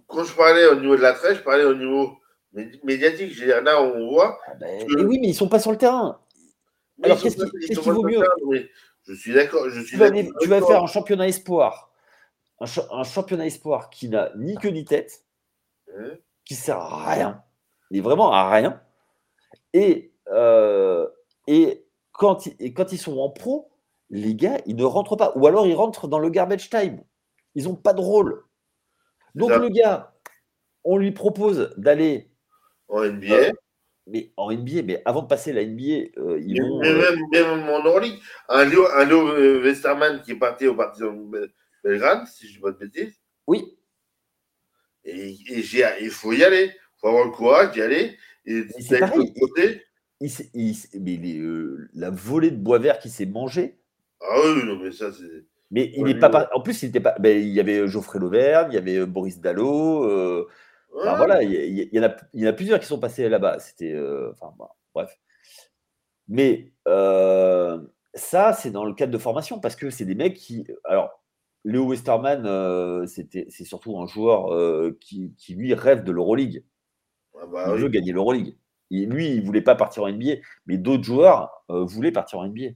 quand 0.07 0.25
je 0.25 0.35
parlais 0.35 0.67
au 0.67 0.77
niveau 0.77 0.97
de 0.97 1.03
la 1.03 1.13
trêche, 1.13 1.39
je 1.39 1.43
parlais 1.43 1.65
au 1.65 1.75
niveau 1.75 2.19
médiatique. 2.85 3.33
Je 3.33 3.41
veux 3.41 3.47
dire, 3.47 3.63
là, 3.63 3.83
on 3.83 4.11
voit. 4.11 4.39
Ah 4.47 4.55
ben, 4.55 4.87
oui, 4.89 5.19
mais 5.21 5.29
ils 5.29 5.35
sont 5.35 5.49
pas 5.49 5.59
sur 5.59 5.73
le 5.73 5.79
terrain. 5.79 6.21
Alors, 7.03 7.21
qu'est-ce 7.21 7.37
qui, 7.37 7.75
vaut 7.75 8.03
mieux 8.03 8.25
Je 9.07 9.15
suis 9.15 9.33
d'accord. 9.33 9.67
Tu, 9.87 9.97
vas, 9.97 10.11
tu 10.11 10.49
vas 10.49 10.63
faire 10.63 10.83
un 10.83 10.87
championnat 10.87 11.29
espoir. 11.29 11.91
Un, 12.59 13.05
championnat 13.05 13.47
espoir 13.47 13.91
qui 13.91 14.09
n'a 14.09 14.33
ni 14.37 14.57
queue 14.57 14.71
ni 14.71 14.85
tête, 14.85 15.25
hein? 15.95 16.13
Qui 16.47 16.55
sert 16.55 16.79
à 16.79 17.11
rien, 17.13 17.43
mais 17.91 18.01
vraiment 18.01 18.33
à 18.33 18.51
rien. 18.51 18.81
Et, 19.75 20.15
euh, 20.29 21.07
et, 21.47 21.85
quand, 22.13 22.47
et 22.59 22.73
quand 22.73 22.93
ils 22.93 22.99
sont 22.99 23.19
en 23.19 23.29
pro, 23.29 23.71
les 24.09 24.35
gars, 24.35 24.59
ils 24.65 24.77
ne 24.77 24.85
rentrent 24.85 25.17
pas. 25.17 25.33
Ou 25.37 25.47
alors 25.47 25.67
ils 25.67 25.75
rentrent 25.75 26.09
dans 26.09 26.19
le 26.19 26.31
garbage 26.31 26.71
time. 26.71 27.03
Ils 27.55 27.65
n'ont 27.65 27.75
pas 27.75 27.93
de 27.93 28.01
rôle. 28.01 28.45
Donc 29.37 29.51
le 29.51 29.69
gars, 29.69 30.15
on 30.85 30.97
lui 30.97 31.13
propose 31.13 31.73
d'aller 31.77 32.31
en 32.89 33.05
NBA. 33.05 33.35
Euh, 33.35 33.53
mais 34.09 34.33
en 34.37 34.53
NBA, 34.53 34.83
mais 34.85 35.03
avant 35.05 35.23
de 35.23 35.27
passer 35.27 35.53
la 35.53 35.65
NBA, 35.65 36.11
euh, 36.19 36.41
ils 36.41 36.63
vont. 36.63 36.81
Mais 36.81 36.93
même, 36.93 37.19
même 37.33 37.69
en 37.69 37.85
Euroleague, 37.85 38.19
un 38.49 38.65
Léo, 38.65 38.87
un 38.95 39.05
Léo 39.05 39.63
Westerman 39.63 40.23
qui 40.23 40.33
est 40.33 40.37
parti 40.37 40.67
au 40.67 40.75
Partizan 40.75 41.13
Belgrade, 41.83 42.27
si 42.27 42.47
je 42.47 42.53
ne 42.53 42.55
dis 42.55 42.61
pas 42.61 42.71
de 42.73 42.77
bêtises. 42.79 43.15
Oui. 43.47 43.77
Et, 45.05 45.37
il 45.49 46.11
faut 46.11 46.33
y 46.33 46.45
aller. 46.45 46.73
Il 46.73 47.01
faut 47.01 47.09
avoir 47.09 47.25
le 47.25 47.33
courage 47.33 47.73
d'y 47.73 47.83
aller. 47.83 48.17
Et 48.45 48.65
c'est 48.81 49.01
pareil. 49.01 49.33
Il, 50.21 50.31
il, 50.55 50.77
mais 51.01 51.39
euh, 51.39 51.91
la 51.93 52.11
volée 52.11 52.51
de 52.51 52.57
bois 52.57 52.79
vert 52.79 52.99
qui 52.99 53.11
s'est 53.11 53.27
mangée. 53.27 53.79
Ah 54.21 54.41
oui, 54.45 54.65
non, 54.65 54.79
mais 54.79 54.93
ça, 54.93 55.13
c'est. 55.13 55.45
Mais 55.71 55.91
il 55.97 56.05
n'est 56.05 56.19
pas, 56.19 56.49
En 56.55 56.61
plus, 56.61 56.83
il 56.83 56.89
était 56.91 57.01
pas. 57.01 57.17
Ben, 57.19 57.37
il 57.39 57.49
y 57.49 57.61
avait 57.61 57.89
Geoffrey 57.89 58.19
Lauvergne, 58.19 58.69
il 58.71 58.75
y 58.75 58.79
avait 58.79 59.05
Boris 59.05 59.41
Dallot. 59.41 60.05
Euh... 60.05 60.47
voilà, 60.93 61.43
il 61.43 61.89
y, 61.93 61.99
en 61.99 62.05
a, 62.05 62.17
il 62.35 62.43
y 62.43 62.47
en 62.47 62.51
a 62.51 62.53
plusieurs 62.53 62.79
qui 62.79 62.87
sont 62.87 63.01
passés 63.01 63.29
là-bas. 63.29 63.59
C'était. 63.59 63.93
Euh, 63.93 64.33
enfin, 64.33 64.55
bref. 64.95 65.19
Mais 66.29 66.73
euh, 66.87 67.81
ça, 68.15 68.53
c'est 68.53 68.71
dans 68.71 68.85
le 68.85 68.95
cadre 68.95 69.13
de 69.13 69.19
formation 69.19 69.59
parce 69.61 69.77
que 69.77 69.91
c'est 69.91 70.05
des 70.05 70.15
mecs 70.15 70.35
qui. 70.35 70.67
Alors, 70.85 71.21
Léo 71.65 71.87
Westerman, 71.87 72.45
euh, 72.47 73.07
c'est 73.07 73.65
surtout 73.65 73.99
un 73.99 74.07
joueur 74.07 74.97
qui, 75.01 75.35
qui, 75.37 75.55
lui, 75.55 75.75
rêve 75.75 76.05
de 76.05 76.13
l'Euroleague. 76.13 76.65
Ah 77.39 77.47
bah 77.47 77.75
il 77.75 77.83
veut 77.83 77.89
gagner 77.89 78.13
l'Euroleague. 78.13 78.57
Lui, 78.91 79.31
il 79.31 79.41
ne 79.41 79.45
voulait 79.45 79.63
pas 79.63 79.75
partir 79.75 80.05
en 80.05 80.09
NBA, 80.13 80.37
mais 80.67 80.79
d'autres 80.79 81.03
joueurs 81.03 81.65
voulaient 81.69 82.13
partir 82.13 82.39
en 82.39 82.47
NBA. 82.47 82.69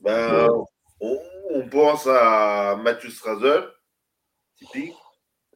Ben, 0.00 0.48
on, 1.00 1.18
pense 1.62 2.06
à 2.06 2.76
Mathieu 2.82 3.10
typique. 4.56 4.94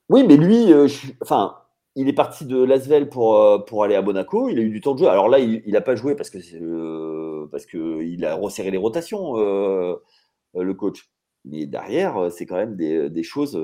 Oui, 0.09 0.25
mais 0.27 0.37
lui, 0.37 0.73
euh, 0.73 0.89
enfin, 1.23 1.57
il 1.95 2.09
est 2.09 2.13
parti 2.13 2.45
de 2.45 2.63
Lasvel 2.63 3.09
pour, 3.09 3.37
euh, 3.37 3.59
pour 3.59 3.85
aller 3.85 3.95
à 3.95 4.03
Monaco. 4.03 4.49
Il 4.49 4.59
a 4.59 4.63
eu 4.63 4.71
du 4.71 4.81
temps 4.81 4.95
de 4.95 5.01
jeu. 5.01 5.09
Alors 5.09 5.29
là, 5.29 5.39
il 5.39 5.71
n'a 5.71 5.81
pas 5.81 5.95
joué 5.95 6.15
parce 6.17 6.31
que 6.31 6.39
euh, 6.55 7.49
parce 7.51 7.65
que 7.67 8.03
il 8.03 8.25
a 8.25 8.35
resserré 8.35 8.71
les 8.71 8.79
rotations, 8.79 9.37
le 9.37 10.75
coach. 10.75 11.09
Mais 11.45 11.67
derrière, 11.67 12.31
c'est 12.33 12.45
quand 12.45 12.57
même 12.57 12.77
des, 12.77 13.23
choses. 13.23 13.55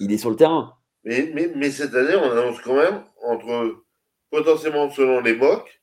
il 0.00 0.12
est 0.12 0.18
sur 0.18 0.30
le 0.30 0.36
terrain. 0.36 0.76
Mais, 1.04 1.30
mais, 1.32 1.50
mais, 1.54 1.70
cette 1.70 1.94
année, 1.94 2.14
on 2.14 2.30
annonce 2.30 2.60
quand 2.60 2.74
même 2.74 3.04
entre 3.22 3.84
potentiellement 4.30 4.90
selon 4.90 5.20
les 5.20 5.34
mocs, 5.34 5.82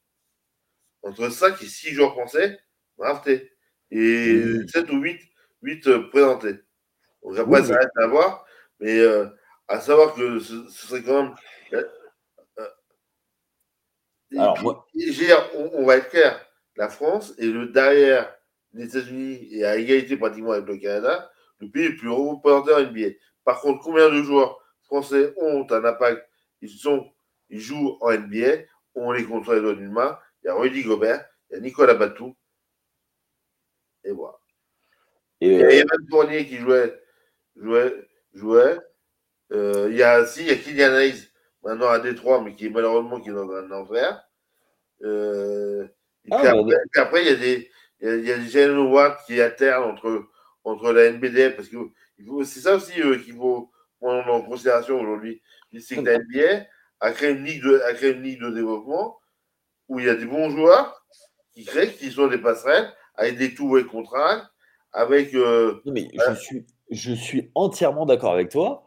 entre 1.02 1.30
5 1.30 1.62
et 1.62 1.66
6 1.66 1.90
joueurs 1.90 2.12
français 2.12 2.60
draftés 2.98 3.57
et 3.92 4.42
7 4.68 4.92
ou 4.92 4.98
8, 4.98 5.20
8 5.62 5.88
euh, 5.88 6.10
présentés. 6.10 6.56
Donc 7.24 7.38
après, 7.38 7.64
ça 7.64 7.76
reste 7.76 7.98
à 7.98 8.08
voir, 8.08 8.46
mais 8.80 9.00
euh, 9.00 9.28
à 9.68 9.80
savoir 9.80 10.14
que 10.14 10.40
ce, 10.40 10.68
serait 10.70 11.04
quand 11.04 11.24
même. 11.24 11.36
Euh, 11.74 11.84
Alors, 14.38 14.62
moi... 14.62 14.88
on, 15.74 15.86
va 15.86 15.98
être 15.98 16.10
clair, 16.10 16.40
la 16.76 16.90
France 16.90 17.34
est 17.38 17.48
le 17.48 17.68
derrière 17.68 18.34
les 18.74 18.86
États-Unis 18.86 19.48
et 19.52 19.66
à 19.66 19.78
égalité 19.78 20.18
pratiquement 20.18 20.52
avec 20.52 20.68
le 20.68 20.78
Canada, 20.78 21.32
le 21.60 21.70
pays 21.70 21.90
le 21.90 21.96
plus 21.96 22.10
représenté 22.10 22.74
en 22.74 22.82
NBA. 22.82 23.16
Par 23.44 23.62
contre, 23.62 23.82
combien 23.82 24.10
de 24.10 24.22
joueurs 24.22 24.60
français 24.84 25.34
ont 25.38 25.66
un 25.70 25.86
impact? 25.86 26.28
Ils, 26.62 26.70
sont, 26.70 27.10
ils 27.50 27.60
jouent 27.60 27.98
en 28.02 28.12
NBA, 28.12 28.64
on 28.96 29.12
les 29.12 29.24
compte 29.24 29.48
les 29.48 29.62
doigts 29.62 29.74
d'une 29.74 29.92
main. 29.92 30.20
Il 30.44 30.48
y 30.48 30.50
a 30.50 30.56
Rudy 30.56 30.84
Gobert, 30.84 31.26
il 31.50 31.56
y 31.56 31.58
a 31.58 31.62
Nicolas 31.62 31.94
Batou, 31.94 32.36
et 34.08 34.12
voilà. 34.12 34.38
Et, 35.42 35.48
il 35.48 35.60
y 35.60 35.64
a 35.64 35.68
euh, 35.68 35.70
Evan 35.70 36.08
Fournier 36.10 36.48
qui 36.48 36.58
jouait. 36.58 37.00
jouait, 37.56 37.94
jouait. 38.34 38.78
Euh, 39.52 39.88
il 39.90 39.98
y 39.98 40.04
a 40.04 40.22
aussi 40.22 40.42
il 40.42 40.48
y 40.48 40.52
a 40.52 40.56
Kylian 40.56 40.96
Hayes, 40.96 41.30
maintenant 41.64 41.90
à 41.90 42.00
Détroit, 42.00 42.42
mais 42.42 42.56
qui 42.56 42.68
est 42.68 42.70
malheureusement 42.70 43.20
qui 43.20 43.30
est 43.30 43.34
dans 43.34 43.52
un 43.52 43.72
enfer. 43.72 44.22
Euh, 45.04 45.86
et 46.26 46.30
ah, 46.32 46.40
puis, 46.40 47.02
après, 47.02 47.22
il 47.24 47.28
y 47.28 47.32
a 47.32 47.36
des. 47.36 47.72
Il 48.00 48.08
y 48.08 48.12
a, 48.12 48.16
il 48.16 48.26
y 48.28 48.32
a 48.32 48.38
des 48.38 49.26
qui 49.26 49.42
alternent 49.42 49.84
entre, 49.84 50.28
entre 50.64 50.92
la 50.92 51.10
NBDF, 51.12 51.56
parce 51.56 51.68
que 51.68 51.78
c'est 52.44 52.60
ça 52.60 52.76
aussi 52.76 52.94
qu'il 52.94 53.36
faut 53.36 53.72
prendre 54.00 54.32
en 54.32 54.42
considération 54.44 55.00
aujourd'hui. 55.00 55.42
C'est 55.80 55.96
que 55.96 56.02
la 56.02 56.20
NBA 56.20 56.68
a 57.00 57.12
créé, 57.12 57.32
une 57.32 57.44
ligue 57.44 57.64
de, 57.64 57.80
a 57.82 57.94
créé 57.94 58.12
une 58.12 58.22
ligue 58.22 58.42
de 58.42 58.52
développement 58.52 59.18
où 59.88 60.00
il 60.00 60.06
y 60.06 60.10
a 60.10 60.16
des 60.16 60.26
bons 60.26 60.50
joueurs 60.52 61.04
qui 61.54 61.66
créent, 61.66 61.94
qui 61.94 62.12
sont 62.12 62.28
des 62.28 62.38
passerelles, 62.38 62.94
avec 63.18 63.38
des 63.38 63.54
tours 63.54 63.78
et 63.78 63.86
contrats, 63.86 64.50
avec. 64.94 65.34
Euh, 65.34 65.82
mais 65.86 66.10
je, 66.30 66.34
suis, 66.36 66.66
je 66.90 67.14
suis 67.14 67.52
entièrement 67.56 68.06
d'accord 68.06 68.34
avec 68.34 68.50
toi. 68.50 68.84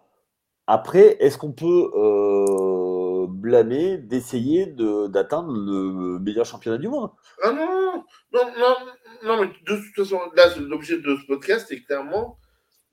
Après, 0.66 1.16
est-ce 1.18 1.36
qu'on 1.36 1.52
peut 1.52 1.90
euh, 1.94 3.26
blâmer 3.28 3.98
d'essayer 3.98 4.66
d'atteindre 4.66 5.52
le 5.52 6.18
meilleur 6.20 6.46
championnat 6.46 6.78
du 6.78 6.88
monde? 6.88 7.10
Ah 7.42 7.50
non, 7.50 8.04
non, 8.32 8.52
non, 8.56 8.76
non, 9.24 9.40
mais 9.40 9.48
de 9.48 9.76
toute 9.76 9.96
façon, 9.96 10.20
là, 10.36 10.44
l'objet 10.60 10.98
de 10.98 11.16
ce 11.16 11.26
podcast, 11.26 11.66
c'est 11.68 11.82
clairement 11.82 12.38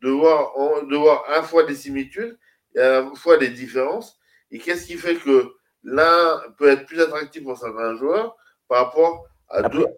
de 0.02 0.10
voir, 0.10 0.54
de 0.88 0.96
voir 0.96 1.24
à 1.28 1.38
la 1.38 1.44
fois 1.44 1.64
des 1.64 1.76
similitudes 1.76 2.38
et 2.76 2.80
à 2.80 3.02
la 3.02 3.12
fois 3.16 3.38
des 3.38 3.50
différences. 3.50 4.18
Et 4.50 4.58
qu'est-ce 4.58 4.88
qui 4.88 4.96
fait 4.96 5.16
que 5.16 5.54
l'un 5.84 6.42
peut 6.58 6.70
être 6.70 6.86
plus 6.86 7.00
attractif 7.00 7.44
pour 7.44 7.58
certains 7.58 7.96
joueurs 7.96 8.36
par 8.68 8.86
rapport 8.86 9.26
à 9.50 9.62
d'autres? 9.64 9.94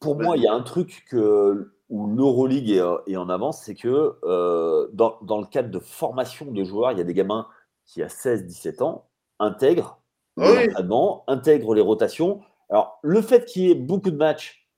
Pour 0.00 0.20
moi, 0.20 0.36
il 0.36 0.42
y 0.42 0.46
a 0.46 0.52
un 0.52 0.62
truc 0.62 1.04
que, 1.10 1.72
où 1.88 2.06
l'Euroleague 2.06 2.70
est, 2.70 3.16
en 3.16 3.28
avance, 3.28 3.62
c'est 3.62 3.74
que 3.74 4.16
euh, 4.24 4.88
dans, 4.92 5.18
le 5.22 5.46
cadre 5.46 5.70
de 5.70 5.78
formation 5.78 6.50
de 6.50 6.64
joueurs, 6.64 6.92
il 6.92 6.98
y 6.98 7.00
a 7.00 7.04
des 7.04 7.14
gamins 7.14 7.46
qui, 7.84 8.02
à 8.02 8.08
16-17 8.08 8.82
ans, 8.82 9.08
intègrent 9.38 10.00
ah 10.36 11.22
intègrent 11.28 11.74
les 11.74 11.80
rotations. 11.80 12.40
Alors, 12.68 12.98
le 13.02 13.22
fait 13.22 13.44
qu'il 13.44 13.62
y 13.62 13.70
ait 13.70 13.76
beaucoup 13.76 14.10
de 14.10 14.16
matchs 14.16 14.68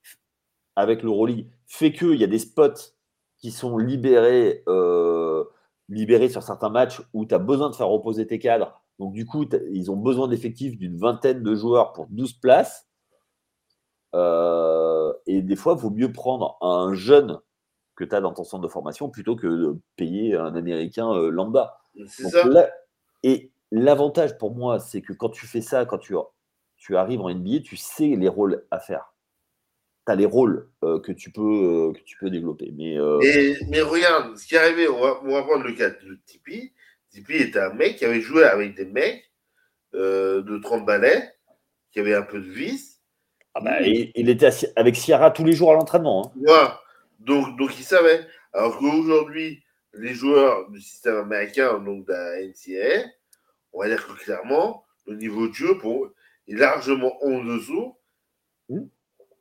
avec 0.75 1.03
l'Euroleague 1.03 1.49
fait 1.66 1.92
qu'il 1.92 2.16
y 2.16 2.25
a 2.25 2.27
des 2.27 2.38
spots 2.38 2.92
qui 3.38 3.51
sont 3.51 3.79
libérés, 3.79 4.62
euh, 4.69 5.45
libérés 5.88 6.29
sur 6.29 6.42
certains 6.42 6.69
matchs 6.69 7.01
où 7.14 7.25
tu 7.25 7.35
as 7.35 7.38
besoin 7.38 7.71
de 7.71 7.75
faire 7.75 7.88
reposer 7.88 8.27
tes 8.27 8.38
cadres. 8.38 8.83
Donc, 8.99 9.12
du 9.12 9.27
coup, 9.27 9.47
ils 9.71 9.90
ont 9.90 9.97
besoin 9.97 10.29
d'effectifs 10.29 10.77
d'une 10.77 10.97
vingtaine 10.97 11.42
de 11.42 11.55
joueurs 11.55 11.92
pour 11.92 12.07
12 12.09 12.35
places. 12.35 12.87
Euh, 14.14 14.95
et 15.26 15.42
des 15.42 15.57
fois, 15.57 15.74
il 15.76 15.83
vaut 15.83 15.90
mieux 15.90 16.12
prendre 16.12 16.59
un 16.61 16.94
jeune 16.94 17.38
que 17.96 18.05
tu 18.05 18.14
as 18.14 18.20
dans 18.20 18.33
ton 18.33 18.44
centre 18.44 18.62
de 18.62 18.68
formation 18.68 19.09
plutôt 19.09 19.37
que 19.37 19.46
de 19.46 19.76
payer 19.96 20.37
un 20.37 20.55
Américain 20.55 21.11
euh, 21.12 21.31
lambda. 21.31 21.79
et 23.22 23.50
l'avantage 23.72 24.38
pour 24.38 24.55
moi, 24.55 24.79
c'est 24.79 25.00
que 25.00 25.12
quand 25.12 25.31
tu 25.31 25.46
fais 25.46 25.62
ça, 25.62 25.87
quand 25.87 25.98
tu, 25.98 26.14
tu 26.76 26.96
arrives 26.96 27.20
en 27.20 27.35
NBA, 27.35 27.61
tu 27.64 27.76
sais 27.76 28.14
les 28.16 28.29
rôles 28.29 28.64
à 28.70 28.79
faire. 28.79 29.14
Tu 30.07 30.12
as 30.12 30.14
les 30.14 30.26
rôles 30.26 30.68
euh, 30.85 31.00
que, 31.00 31.11
tu 31.11 31.33
peux, 31.33 31.92
que 31.94 32.02
tu 32.05 32.16
peux 32.18 32.31
développer. 32.31 32.72
Mais, 32.76 32.96
mais 33.68 33.81
regarde, 33.81 34.37
ce 34.37 34.46
qui 34.46 34.55
est 34.55 34.59
arrivé, 34.59 34.88
on 34.88 35.00
va, 35.00 35.42
prendre 35.42 35.64
le 35.64 35.72
cas 35.72 35.90
de 35.90 36.20
Tipeee. 36.26 36.72
Tipeee 37.11 37.42
était 37.42 37.59
un 37.59 37.72
mec 37.72 37.96
qui 37.96 38.05
avait 38.05 38.20
joué 38.20 38.44
avec 38.44 38.76
des 38.76 38.85
mecs 38.85 39.24
de 39.94 40.59
30 40.62 40.85
balais, 40.85 41.33
qui 41.90 42.00
avaient 42.00 42.14
un 42.14 42.22
peu 42.22 42.40
de 42.40 42.50
vis, 42.50 42.95
ah 43.59 43.61
bah, 43.62 43.81
il, 43.81 44.29
était 44.29 44.51
avec 44.77 44.97
Sierra 44.97 45.31
tous 45.31 45.42
les 45.42 45.55
jours 45.55 45.71
à 45.73 45.75
l'entraînement. 45.75 46.31
Hein. 46.47 46.77
Donc, 47.21 47.57
donc 47.57 47.79
il 47.79 47.85
savait. 47.85 48.27
Alors 48.53 48.77
qu'aujourd'hui, 48.77 49.62
les 49.95 50.12
joueurs 50.12 50.69
du 50.69 50.79
système 50.79 51.16
américain, 51.16 51.79
donc 51.79 52.07
de 52.07 52.12
la 52.12 52.42
NCAA, 52.42 53.09
on 53.73 53.81
va 53.81 53.88
dire 53.88 54.07
que 54.07 54.12
clairement, 54.12 54.85
le 55.07 55.16
niveau 55.16 55.49
de 55.49 55.55
jeu 55.55 55.79
pour, 55.79 56.11
est 56.47 56.55
largement 56.55 57.16
en 57.25 57.42
dessous 57.45 57.97
mmh. 58.69 58.81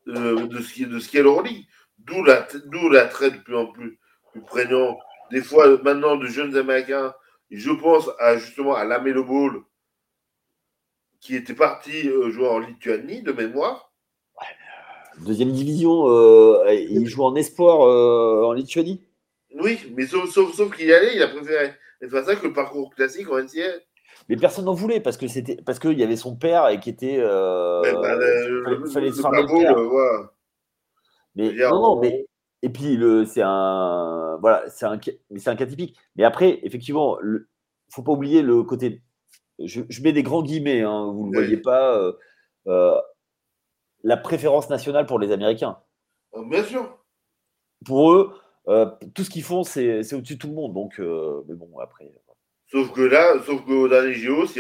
euh, 0.08 0.48
de, 0.48 0.62
ce 0.62 0.74
qui, 0.74 0.86
de 0.86 1.00
ce 1.00 1.12
qu'est 1.12 1.22
l'Euroleague. 1.22 1.66
D'où 1.98 2.24
l'attrait 2.24 3.32
de 3.32 3.38
plus 3.40 3.58
en 3.58 3.68
plus, 3.68 4.00
plus 4.32 4.42
prégnant. 4.44 4.98
Des 5.30 5.42
fois, 5.42 5.78
maintenant, 5.84 6.16
de 6.16 6.28
jeunes 6.28 6.56
Américains, 6.56 7.14
je 7.52 7.72
pense 7.72 8.10
à, 8.20 8.38
justement 8.38 8.76
à 8.76 8.86
Lamelo 8.86 9.26
Ball, 9.26 9.62
qui 11.20 11.36
était 11.36 11.54
parti 11.54 12.08
euh, 12.08 12.32
jouer 12.32 12.48
en 12.48 12.60
Lituanie, 12.60 13.22
de 13.22 13.34
mémoire, 13.34 13.92
Deuxième 15.22 15.52
division, 15.52 16.10
euh, 16.10 16.64
il 16.74 17.06
joue 17.08 17.24
en 17.24 17.36
espoir 17.36 17.82
euh, 17.88 18.44
en 18.46 18.54
Lituanie 18.54 19.02
Oui, 19.60 19.80
mais 19.96 20.06
sauf, 20.08 20.30
sauf, 20.32 20.76
qu'il 20.76 20.88
y 20.88 20.94
allait, 20.94 21.16
il 21.16 21.22
a 21.24 21.28
préféré 21.30 21.74
faire 22.10 22.26
ça 22.26 22.36
que 22.36 22.46
le 22.48 22.54
parcours 22.54 22.94
classique 22.94 23.30
en 23.32 23.38
NCA. 23.40 23.64
Mais 24.30 24.36
personne 24.36 24.66
n'en 24.66 24.74
voulait 24.74 25.00
parce 25.00 25.18
que 25.18 25.28
c'était 25.28 25.58
parce 25.66 25.80
qu'il 25.80 25.98
y 26.00 26.04
avait 26.04 26.16
son 26.16 26.36
père 26.36 26.68
et 26.70 26.80
qui 26.80 26.90
était. 26.90 27.18
Euh, 27.20 27.82
Ouais, 27.82 27.94
bah, 27.94 28.16
le- 28.16 28.64
fallait- 28.64 28.78
le- 28.80 28.86
fallait 28.88 29.10
le 29.42 29.62
père. 29.62 30.30
Mais 31.36 31.54
non, 31.70 31.82
non, 31.82 31.92
on- 31.98 32.00
mais 32.02 32.26
et 32.62 32.70
puis 32.70 32.96
le 32.98 33.26
c'est 33.26 33.42
un 33.44 34.38
voilà, 34.42 34.64
c'est 34.70 34.86
un 34.86 35.00
mais 35.30 35.40
c'est 35.40 35.50
un 35.50 35.56
cas 35.56 35.66
typique. 35.66 35.96
Mais 36.16 36.24
après, 36.24 36.60
effectivement, 36.64 37.18
le, 37.22 37.48
faut 37.90 38.04
pas 38.04 38.12
oublier 38.14 38.42
le 38.42 38.64
côté. 38.64 39.02
Je, 39.60 39.82
je 39.90 40.02
mets 40.02 40.12
des 40.14 40.24
grands 40.24 40.44
guillemets, 40.44 40.82
hein, 40.82 41.12
vous 41.14 41.28
ne 41.28 41.32
le 41.32 41.40
Oui. 41.40 41.46
voyez 41.46 41.58
pas. 41.62 41.98
euh, 42.68 42.98
la 44.06 44.18
préférence 44.18 44.70
nationale 44.70 45.08
pour 45.08 45.18
les 45.20 45.32
Américains. 45.32 45.80
Ah, 46.34 46.40
Bien 46.48 46.64
sûr. 46.64 46.98
Pour 47.86 48.14
eux, 48.14 48.34
euh, 48.68 48.86
tout 49.14 49.24
ce 49.24 49.30
qu'ils 49.32 49.44
font, 49.44 49.64
c'est 49.64 50.04
c'est 50.04 50.16
au-dessus 50.16 50.36
de 50.36 50.40
tout 50.40 50.48
le 50.48 50.54
monde. 50.54 50.74
Donc, 50.74 51.00
euh, 51.00 51.42
mais 51.48 51.56
bon, 51.56 51.78
après. 51.80 52.12
Sauf 52.72 52.92
que 52.94 53.02
là, 53.02 53.34
sauf 53.46 53.66
qu'au 53.66 53.88
dernier 53.88 54.14
JO, 54.14 54.46
si, 54.46 54.60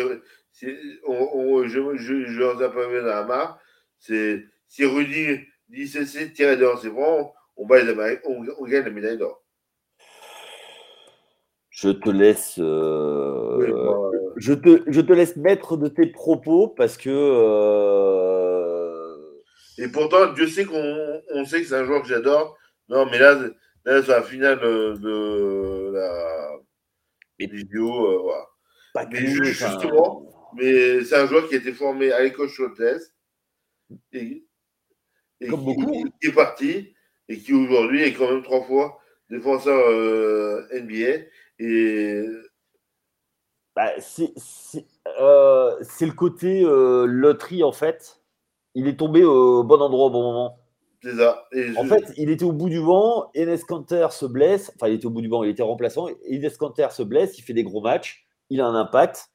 si- 0.52 0.76
on, 1.08 1.30
on- 1.34 1.64
je, 1.68 1.96
je, 1.96 2.26
je 2.26 2.40
leur 2.40 2.56
mis 2.56 2.98
dans 3.00 3.06
la 3.06 3.24
marre, 3.24 3.60
c'est 4.00 4.44
si 4.68 4.84
Rudy 4.84 5.40
dit 5.70 5.88
cesser 5.88 6.30
de 6.30 6.34
tirer 6.34 6.58
dans 6.58 6.78
ses 6.78 6.90
bras, 6.90 7.32
on, 7.56 7.66
bat 7.68 7.84
les 7.84 8.20
on, 8.26 8.44
on 8.60 8.66
gagne 8.66 8.86
la 8.86 8.92
médaille 8.92 9.18
d'or. 9.18 9.44
Je 11.70 11.90
te 11.90 12.10
laisse. 12.10 12.58
euh, 12.60 13.58
Oui, 13.58 13.72
moi, 13.74 14.12
euh, 14.14 14.34
je, 14.38 14.54
te, 14.54 14.84
je 14.88 15.02
te 15.02 15.14
laisse 15.14 15.36
mettre 15.36 15.78
de 15.78 15.88
tes 15.88 16.08
propos 16.08 16.68
parce 16.70 16.98
que. 16.98 17.10
Et 19.78 19.88
pourtant, 19.90 20.32
Dieu 20.34 20.48
sait 20.48 20.66
qu'on 20.66 21.22
on 21.32 21.46
sait 21.46 21.62
que 21.62 21.68
c'est 21.68 21.76
un 21.76 21.86
joueur 21.86 22.02
que 22.02 22.08
j'adore. 22.08 22.58
Non, 22.90 23.06
mais 23.06 23.20
là, 23.20 23.38
là 23.84 24.02
sur 24.02 24.12
la 24.12 24.24
finale 24.24 24.60
de, 24.60 25.92
la 25.94 26.58
JO, 27.40 28.06
euh, 28.06 28.18
voilà. 28.20 28.46
pas 28.94 29.06
Mais 29.12 29.26
justement, 29.28 30.52
Mais 30.56 31.04
c'est 31.04 31.18
un 31.18 31.28
joueur 31.28 31.48
qui 31.48 31.56
a 31.56 31.58
été 31.58 31.74
formé 31.74 32.12
à 32.12 32.24
l'école 32.24 32.50
Chotès 32.50 33.14
et, 34.14 34.46
et 35.42 35.48
Comme 35.48 35.60
qui, 35.60 35.66
beaucoup, 35.66 36.10
qui 36.22 36.28
est 36.28 36.32
parti 36.32 36.96
et 37.28 37.38
qui 37.40 37.54
aujourd'hui 37.54 38.04
est 38.04 38.14
quand 38.14 38.32
même 38.32 38.44
trois 38.44 38.64
fois 38.64 39.00
défenseur 39.30 39.90
euh, 39.90 40.68
NBA. 40.72 41.26
Et 41.60 42.26
Bah, 43.76 43.92
c'est 44.00 44.32
c'est- 44.38 44.86
euh, 45.20 45.76
c'est 45.82 46.06
le 46.06 46.14
côté 46.14 46.64
euh, 46.64 47.06
loterie 47.06 47.64
en 47.64 47.72
fait. 47.72 48.22
Il 48.76 48.88
est 48.88 48.98
tombé 48.98 49.24
au 49.24 49.64
bon 49.64 49.82
endroit 49.82 50.06
au 50.08 50.10
bon 50.10 50.22
moment. 50.22 50.60
c'est 51.02 51.16
ça. 51.16 51.48
Et 51.54 51.76
En 51.78 51.84
je- 51.84 51.90
fait, 51.90 52.14
il 52.18 52.30
était 52.30 52.44
au 52.46 52.52
bout 52.52 52.70
du 52.70 52.80
vent. 52.80 53.30
Enes 53.36 53.58
Kanter 53.68 54.08
se 54.12 54.26
blesse. 54.26 54.72
Enfin, 54.76 54.88
il 54.90 54.96
était 54.96 55.06
au 55.06 55.12
bout 55.12 55.22
du 55.22 55.28
vent. 55.30 55.44
Il 55.44 55.50
était 55.50 55.64
remplaçant. 55.64 56.08
Enes 56.30 56.50
Kanter 56.58 56.88
se 56.92 57.04
blesse. 57.04 57.38
Il 57.38 57.42
fait 57.44 57.54
des 57.54 57.64
gros 57.64 57.82
matchs. 57.82 58.26
Il 58.50 58.60
a 58.62 58.66
un 58.68 58.76
impact. 58.76 59.30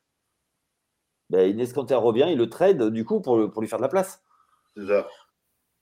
Ben, 1.31 1.49
Enes 1.59 1.73
Kanter 1.73 1.95
revient. 1.95 2.27
Il 2.31 2.39
le 2.39 2.49
trade 2.51 2.91
du 2.91 3.05
coup 3.05 3.21
pour, 3.21 3.37
le- 3.37 3.51
pour 3.51 3.63
lui 3.63 3.69
faire 3.69 3.79
de 3.79 3.85
la 3.85 3.89
place. 3.89 4.23
c'est 4.77 4.87
ça. 4.87 5.07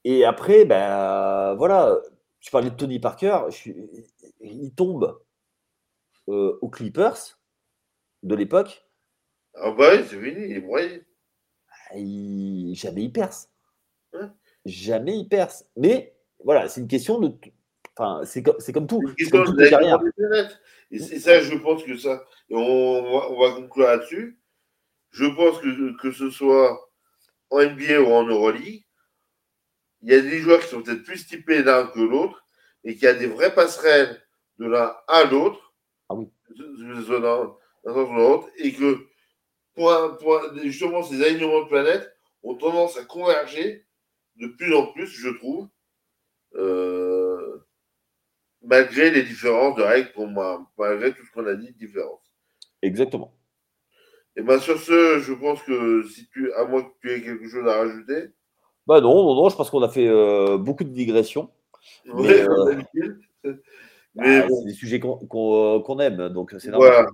Et 0.05 0.23
après, 0.23 0.63
ben 0.65 1.55
voilà. 1.55 1.97
Tu 2.39 2.51
parlais 2.51 2.69
de 2.69 2.75
Tony 2.75 2.99
Parker. 2.99 3.39
je 3.49 3.55
suis- 3.55 3.75
il 4.41 4.73
tombe 4.73 5.19
euh, 6.29 6.57
aux 6.61 6.69
Clippers 6.69 7.37
de 8.23 8.35
l'époque. 8.35 8.85
Ah 9.55 9.71
bah 9.71 9.89
oui, 9.93 10.05
c'est 10.07 10.21
fini, 10.21 10.45
il 10.49 10.55
est 10.57 10.61
broyé. 10.61 11.03
il- 11.95 12.75
jamais 12.75 13.03
il 13.03 13.11
perce. 13.11 13.48
Ouais. 14.13 14.27
Jamais 14.65 15.17
il 15.17 15.27
perce. 15.27 15.65
Mais 15.75 16.15
voilà, 16.43 16.67
c'est 16.67 16.81
une 16.81 16.87
question 16.87 17.19
de. 17.19 17.31
Enfin, 17.97 18.21
c'est 18.25 18.41
comme, 18.41 18.87
tout. 18.87 19.01
C'est 19.17 19.29
comme 19.29 19.55
planètes. 19.55 20.59
Et 20.91 20.99
c'est 20.99 21.19
ça, 21.19 21.39
je 21.41 21.55
pense 21.57 21.83
que 21.83 21.97
ça. 21.97 22.23
Et 22.49 22.55
on, 22.55 23.03
va, 23.19 23.29
on 23.31 23.39
va 23.39 23.51
conclure 23.55 23.87
là-dessus. 23.87 24.39
Je 25.11 25.25
pense 25.25 25.59
que, 25.59 25.97
que 25.97 26.11
ce 26.11 26.29
soit 26.29 26.89
en 27.49 27.59
NBA 27.61 27.99
ou 28.01 28.07
en 28.11 28.23
Euroleague, 28.25 28.83
il 30.01 30.09
y 30.11 30.13
a 30.15 30.21
des 30.21 30.39
joueurs 30.39 30.61
qui 30.61 30.67
sont 30.67 30.81
peut-être 30.81 31.03
plus 31.03 31.27
typés 31.27 31.61
l'un 31.63 31.87
que 31.87 31.99
l'autre 31.99 32.45
et 32.83 32.93
qu'il 32.93 33.03
y 33.03 33.07
a 33.07 33.13
des 33.13 33.27
vraies 33.27 33.53
passerelles 33.53 34.21
de 34.59 34.65
l'un 34.65 34.95
à 35.07 35.23
l'autre, 35.25 35.73
Ah 36.09 36.15
oui. 36.15 36.27
et 38.57 38.73
que 38.73 38.99
pour 39.75 39.91
un- 39.91 40.09
pour 40.11 40.37
un- 40.37 40.57
justement 40.63 41.03
ces 41.03 41.21
alignements 41.23 41.63
de 41.63 41.67
planètes 41.67 42.15
ont 42.43 42.55
tendance 42.55 42.97
à 42.97 43.03
converger 43.05 43.85
de 44.39 44.47
plus 44.47 44.73
en 44.75 44.87
plus, 44.87 45.07
je 45.07 45.29
trouve. 45.29 45.67
Euh, 46.55 47.59
malgré 48.63 49.11
les 49.11 49.23
différences 49.23 49.75
de 49.75 49.83
règles 49.83 50.11
pour 50.13 50.27
moi, 50.27 50.65
malgré 50.77 51.13
tout 51.13 51.23
ce 51.25 51.31
qu'on 51.31 51.45
a 51.45 51.55
dit, 51.55 51.71
différences. 51.73 52.33
Exactement. 52.81 53.33
Et 54.35 54.41
bien 54.41 54.59
sur 54.59 54.79
ce, 54.79 55.19
je 55.19 55.33
pense 55.33 55.61
que 55.63 56.03
si 56.03 56.27
tu, 56.29 56.51
à 56.53 56.65
moins 56.65 56.83
que 56.83 56.91
tu 57.01 57.11
aies 57.11 57.21
quelque 57.21 57.47
chose 57.49 57.67
à 57.67 57.77
rajouter, 57.77 58.29
Bah 58.87 59.01
non, 59.01 59.13
non, 59.23 59.35
non, 59.35 59.49
je 59.49 59.55
pense 59.55 59.69
qu'on 59.69 59.83
a 59.83 59.89
fait 59.89 60.07
euh, 60.07 60.57
beaucoup 60.57 60.83
de 60.83 60.89
digressions. 60.89 61.49
Mais, 62.05 62.13
ouais, 62.13 62.47
euh. 62.49 63.55
Mais 64.15 64.39
Ah, 64.41 64.47
bon, 64.47 64.59
C'est 64.61 64.65
des 64.67 64.73
sujets 64.73 64.99
qu'on 64.99 65.99
aime, 65.99 66.29
donc 66.29 66.55
c'est 66.57 66.69
normal. 66.69 66.89
voilà. 66.91 67.09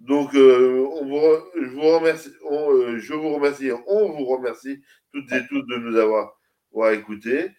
Donc, 0.00 0.34
euh, 0.34 0.86
on 0.94 1.04
vous 1.06 1.20
je 1.62 1.68
vous 1.70 1.82
remercie, 1.98 2.30
on, 2.48 2.96
je 2.98 3.12
vous 3.12 3.34
remercie, 3.34 3.70
on 3.86 4.08
vous 4.12 4.24
remercie 4.24 4.80
toutes 5.12 5.30
et 5.32 5.46
tous 5.48 5.62
de 5.62 5.76
nous 5.76 5.96
avoir, 5.98 6.39
avoir 6.72 6.92
écoutés. 6.92 7.50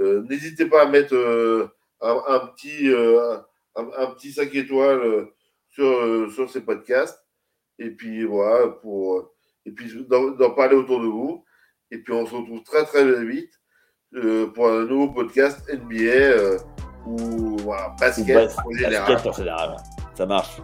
Euh, 0.00 0.22
N'hésitez 0.28 0.66
pas 0.66 0.82
à 0.82 0.86
mettre 0.86 1.14
euh, 1.14 1.68
un, 2.00 2.20
un 2.28 2.38
petit, 2.48 2.88
euh, 2.90 3.36
un, 3.76 3.86
un 3.96 4.06
petit 4.08 4.32
5 4.32 4.54
étoiles 4.54 5.00
euh, 5.00 5.26
sur, 5.68 5.86
euh, 5.86 6.28
sur 6.30 6.50
ces 6.50 6.60
podcasts. 6.62 7.24
Et 7.78 7.90
puis 7.90 8.24
voilà, 8.24 8.68
pour, 8.68 9.32
et 9.66 9.70
puis 9.72 9.92
d'en 10.08 10.50
parler 10.50 10.76
autour 10.76 11.00
de 11.00 11.06
vous. 11.06 11.44
Et 11.90 11.98
puis 11.98 12.12
on 12.12 12.26
se 12.26 12.34
retrouve 12.34 12.62
très 12.62 12.84
très 12.84 13.24
vite 13.24 13.52
euh, 14.14 14.46
pour 14.48 14.68
un 14.68 14.84
nouveau 14.84 15.08
podcast 15.12 15.60
NBA 15.72 15.94
euh, 16.02 16.58
ou 17.06 17.56
voilà, 17.58 17.90
Ou 17.92 18.00
basket 18.00 18.34
bas- 18.34 18.62
en 18.64 18.70
général. 18.72 19.12
basket 19.12 19.26
en 19.26 19.36
général. 19.36 19.76
Ça 20.14 20.26
marche. 20.26 20.56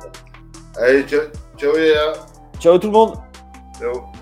Allez, 0.77 1.03
ciao, 1.05 1.21
ciao 1.57 1.75
les 1.77 1.91
gars. 1.91 2.13
Ciao 2.61 2.79
tout 2.79 2.87
le 2.89 2.93
monde 2.93 3.17
Ciao. 3.79 4.20